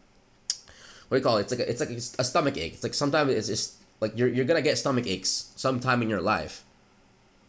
what 1.09 1.17
do 1.17 1.17
you 1.19 1.23
call 1.23 1.38
it? 1.38 1.43
It's 1.43 1.53
like 1.53 1.61
a, 1.61 1.71
it's 1.71 1.81
like 1.81 1.90
a 2.19 2.25
stomach 2.25 2.57
ache. 2.57 2.75
It's 2.75 2.83
like 2.83 2.95
sometimes 2.95 3.31
it's 3.33 3.49
just 3.49 3.75
like 4.00 4.16
you're 4.16 4.28
you're 4.28 4.44
gonna 4.44 4.62
get 4.62 4.78
stomach 4.78 5.07
aches 5.07 5.52
sometime 5.57 6.02
in 6.02 6.11
your 6.11 6.20
life, 6.20 6.64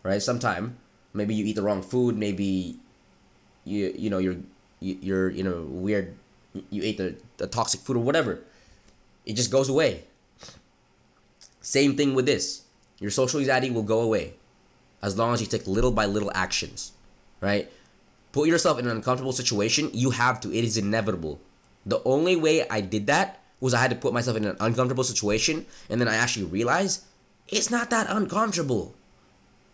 right? 0.03 0.21
Sometime 0.21 0.77
maybe 1.13 1.33
you 1.33 1.45
eat 1.45 1.55
the 1.55 1.61
wrong 1.63 1.81
food. 1.81 2.17
Maybe 2.17 2.77
you 3.63 3.93
you 3.97 4.09
know 4.09 4.17
you're 4.17 4.37
you're 4.79 5.29
you 5.29 5.43
know 5.43 5.63
weird. 5.69 6.15
You 6.69 6.83
ate 6.83 6.97
the, 6.97 7.15
the 7.37 7.47
toxic 7.47 7.81
food 7.81 7.97
or 7.97 8.03
whatever. 8.03 8.39
It 9.25 9.33
just 9.35 9.51
goes 9.51 9.67
away. 9.67 10.05
Same 11.59 11.97
thing 11.97 12.13
with 12.15 12.25
this 12.25 12.65
your 12.99 13.11
social 13.11 13.39
anxiety 13.39 13.69
will 13.69 13.83
go 13.83 14.01
away 14.01 14.33
as 15.01 15.17
long 15.17 15.33
as 15.33 15.41
you 15.41 15.47
take 15.47 15.67
little 15.67 15.91
by 15.91 16.05
little 16.05 16.31
actions, 16.33 16.91
right? 17.41 17.71
Put 18.31 18.47
yourself 18.47 18.79
in 18.79 18.85
an 18.85 18.91
uncomfortable 18.97 19.33
situation. 19.33 19.91
You 19.93 20.11
have 20.11 20.39
to, 20.41 20.51
it 20.51 20.63
is 20.63 20.77
inevitable. 20.77 21.39
The 21.85 22.01
only 22.03 22.35
way 22.35 22.67
I 22.67 22.81
did 22.81 23.07
that 23.07 23.39
was 23.65 23.73
I 23.73 23.81
had 23.81 23.91
to 23.91 23.97
put 23.97 24.13
myself 24.13 24.37
in 24.37 24.45
an 24.45 24.57
uncomfortable 24.59 25.03
situation, 25.03 25.65
and 25.89 25.99
then 25.99 26.07
I 26.07 26.15
actually 26.15 26.45
realized 26.45 27.03
it's 27.47 27.69
not 27.69 27.89
that 27.89 28.07
uncomfortable. 28.09 28.95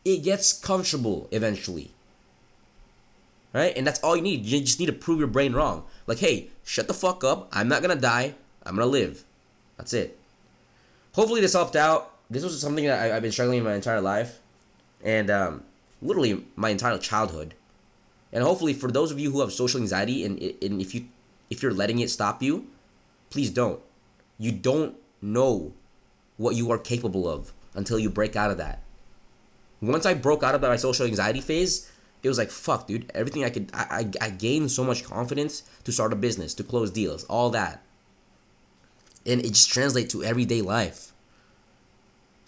It 0.04 0.24
gets 0.24 0.54
comfortable 0.54 1.28
eventually. 1.32 1.92
Right? 3.54 3.76
And 3.76 3.86
that's 3.86 4.00
all 4.00 4.16
you 4.16 4.22
need. 4.22 4.46
You 4.46 4.62
just 4.62 4.80
need 4.80 4.86
to 4.88 4.94
prove 4.94 5.20
your 5.20 5.28
brain 5.28 5.54
wrong. 5.54 5.84
Like, 6.08 6.20
hey, 6.20 6.50
shut 6.64 6.88
the 6.88 6.94
fuck 6.94 7.24
up. 7.24 7.50
I'm 7.52 7.68
not 7.68 7.82
gonna 7.82 7.96
die. 7.96 8.36
I'm 8.66 8.76
gonna 8.76 8.88
live. 8.88 9.24
That's 9.78 9.94
it. 9.94 10.18
Hopefully, 11.14 11.42
this 11.42 11.54
helped 11.54 11.76
out 11.76 12.12
this 12.32 12.44
was 12.44 12.60
something 12.62 12.86
that 12.86 12.98
I, 12.98 13.08
have 13.08 13.22
been 13.22 13.32
struggling 13.34 13.60
with 13.60 13.70
my 13.70 13.76
entire 13.76 14.00
life, 14.00 14.40
and 15.04 15.30
um, 15.30 15.64
literally 16.02 16.46
my 16.56 16.70
entire 16.70 16.98
childhood. 16.98 17.54
And 18.32 18.42
hopefully, 18.42 18.74
for 18.74 18.90
those 18.90 19.12
of 19.12 19.20
you 19.20 19.32
who 19.32 19.42
have 19.42 19.52
social 19.52 19.82
anxiety, 19.82 20.24
and, 20.24 20.42
and 20.42 20.82
if 20.82 20.96
you 20.96 21.06
if 21.50 21.62
you're 21.62 21.74
letting 21.74 22.00
it 22.00 22.10
stop 22.10 22.42
you, 22.42 22.68
please 23.32 23.50
don't. 23.50 23.80
You 24.38 24.52
don't 24.52 24.96
know 25.22 25.74
what 26.38 26.56
you 26.56 26.72
are 26.72 26.78
capable 26.78 27.28
of 27.28 27.54
until 27.74 27.98
you 27.98 28.10
break 28.10 28.36
out 28.36 28.52
of 28.52 28.58
that. 28.58 28.84
Once 29.82 30.06
I 30.06 30.14
broke 30.14 30.44
out 30.44 30.54
of 30.54 30.62
my 30.62 30.76
social 30.76 31.08
anxiety 31.08 31.42
phase, 31.42 31.92
it 32.22 32.28
was 32.28 32.38
like 32.38 32.52
fuck, 32.52 32.88
dude. 32.88 33.12
Everything 33.16 33.44
I 33.44 33.50
could, 33.50 33.72
I, 33.74 34.12
I, 34.22 34.26
I 34.26 34.30
gained 34.30 34.72
so 34.72 34.84
much 34.84 35.04
confidence 35.04 35.64
to 35.84 35.92
start 35.92 36.14
a 36.14 36.16
business, 36.16 36.54
to 36.56 36.64
close 36.64 36.92
deals, 36.92 37.24
all 37.24 37.50
that, 37.52 37.82
and 39.26 39.42
it 39.42 39.50
just 39.50 39.72
translates 39.72 40.12
to 40.14 40.24
everyday 40.24 40.62
life. 40.62 41.11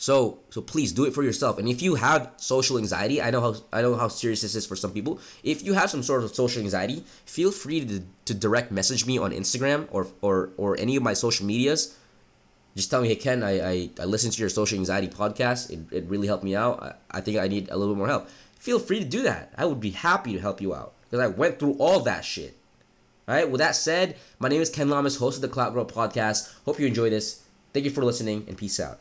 So 0.04 0.40
so 0.50 0.60
please 0.60 0.92
do 0.92 1.06
it 1.06 1.14
for 1.14 1.24
yourself. 1.24 1.58
And 1.58 1.70
if 1.70 1.82
you 1.82 1.96
have 1.96 2.30
social 2.36 2.78
anxiety, 2.78 3.22
I 3.22 3.32
know 3.32 3.40
how 3.40 3.56
I 3.72 3.82
know 3.82 3.96
how 3.96 4.10
serious 4.10 4.42
this 4.42 4.54
is 4.54 4.66
for 4.68 4.76
some 4.76 4.92
people. 4.92 5.18
If 5.44 5.64
you 5.64 5.76
have 5.76 5.90
some 5.90 6.04
sort 6.04 6.26
of 6.26 6.36
social 6.36 6.62
anxiety, 6.62 7.06
feel 7.26 7.52
free 7.54 7.86
to, 7.86 8.04
to 8.26 8.34
direct 8.34 8.70
message 8.70 9.06
me 9.06 9.18
on 9.18 9.32
Instagram 9.32 9.88
or 9.92 10.08
or 10.20 10.50
or 10.58 10.78
any 10.78 10.98
of 10.98 11.04
my 11.04 11.14
social 11.14 11.46
medias. 11.46 11.96
Just 12.76 12.92
tell 12.92 13.02
me, 13.02 13.08
hey 13.08 13.16
Ken, 13.16 13.44
I 13.44 13.54
I, 13.74 13.90
I 14.02 14.04
listened 14.04 14.34
to 14.34 14.42
your 14.42 14.50
social 14.50 14.78
anxiety 14.78 15.08
podcast. 15.08 15.72
It, 15.72 15.80
it 15.98 16.04
really 16.10 16.28
helped 16.28 16.44
me 16.44 16.54
out. 16.54 16.84
I, 16.84 17.20
I 17.20 17.22
think 17.22 17.38
I 17.38 17.48
need 17.48 17.70
a 17.70 17.78
little 17.78 17.94
bit 17.94 18.00
more 18.00 18.12
help. 18.12 18.28
Feel 18.60 18.80
free 18.80 19.00
to 19.00 19.06
do 19.06 19.24
that. 19.24 19.54
I 19.56 19.64
would 19.64 19.80
be 19.80 19.92
happy 19.92 20.34
to 20.34 20.42
help 20.42 20.60
you 20.60 20.76
out 20.76 20.92
because 21.04 21.22
I 21.24 21.28
went 21.28 21.60
through 21.60 21.76
all 21.80 22.02
that 22.02 22.26
shit. 22.26 22.58
All 23.26 23.36
right. 23.36 23.50
With 23.50 23.60
that 23.60 23.78
said, 23.78 24.18
my 24.38 24.50
name 24.50 24.60
is 24.60 24.70
Ken 24.70 24.90
Llamas, 24.90 25.16
host 25.24 25.38
of 25.38 25.44
the 25.44 25.56
Clout 25.56 25.72
Growth 25.72 25.96
Podcast. 25.96 26.52
Hope 26.66 26.78
you 26.78 26.88
enjoy 26.88 27.10
this. 27.10 27.44
Thank 27.72 27.86
you 27.86 27.92
for 27.92 28.04
listening 28.04 28.44
and 28.50 28.58
peace 28.58 28.82
out. 28.82 29.00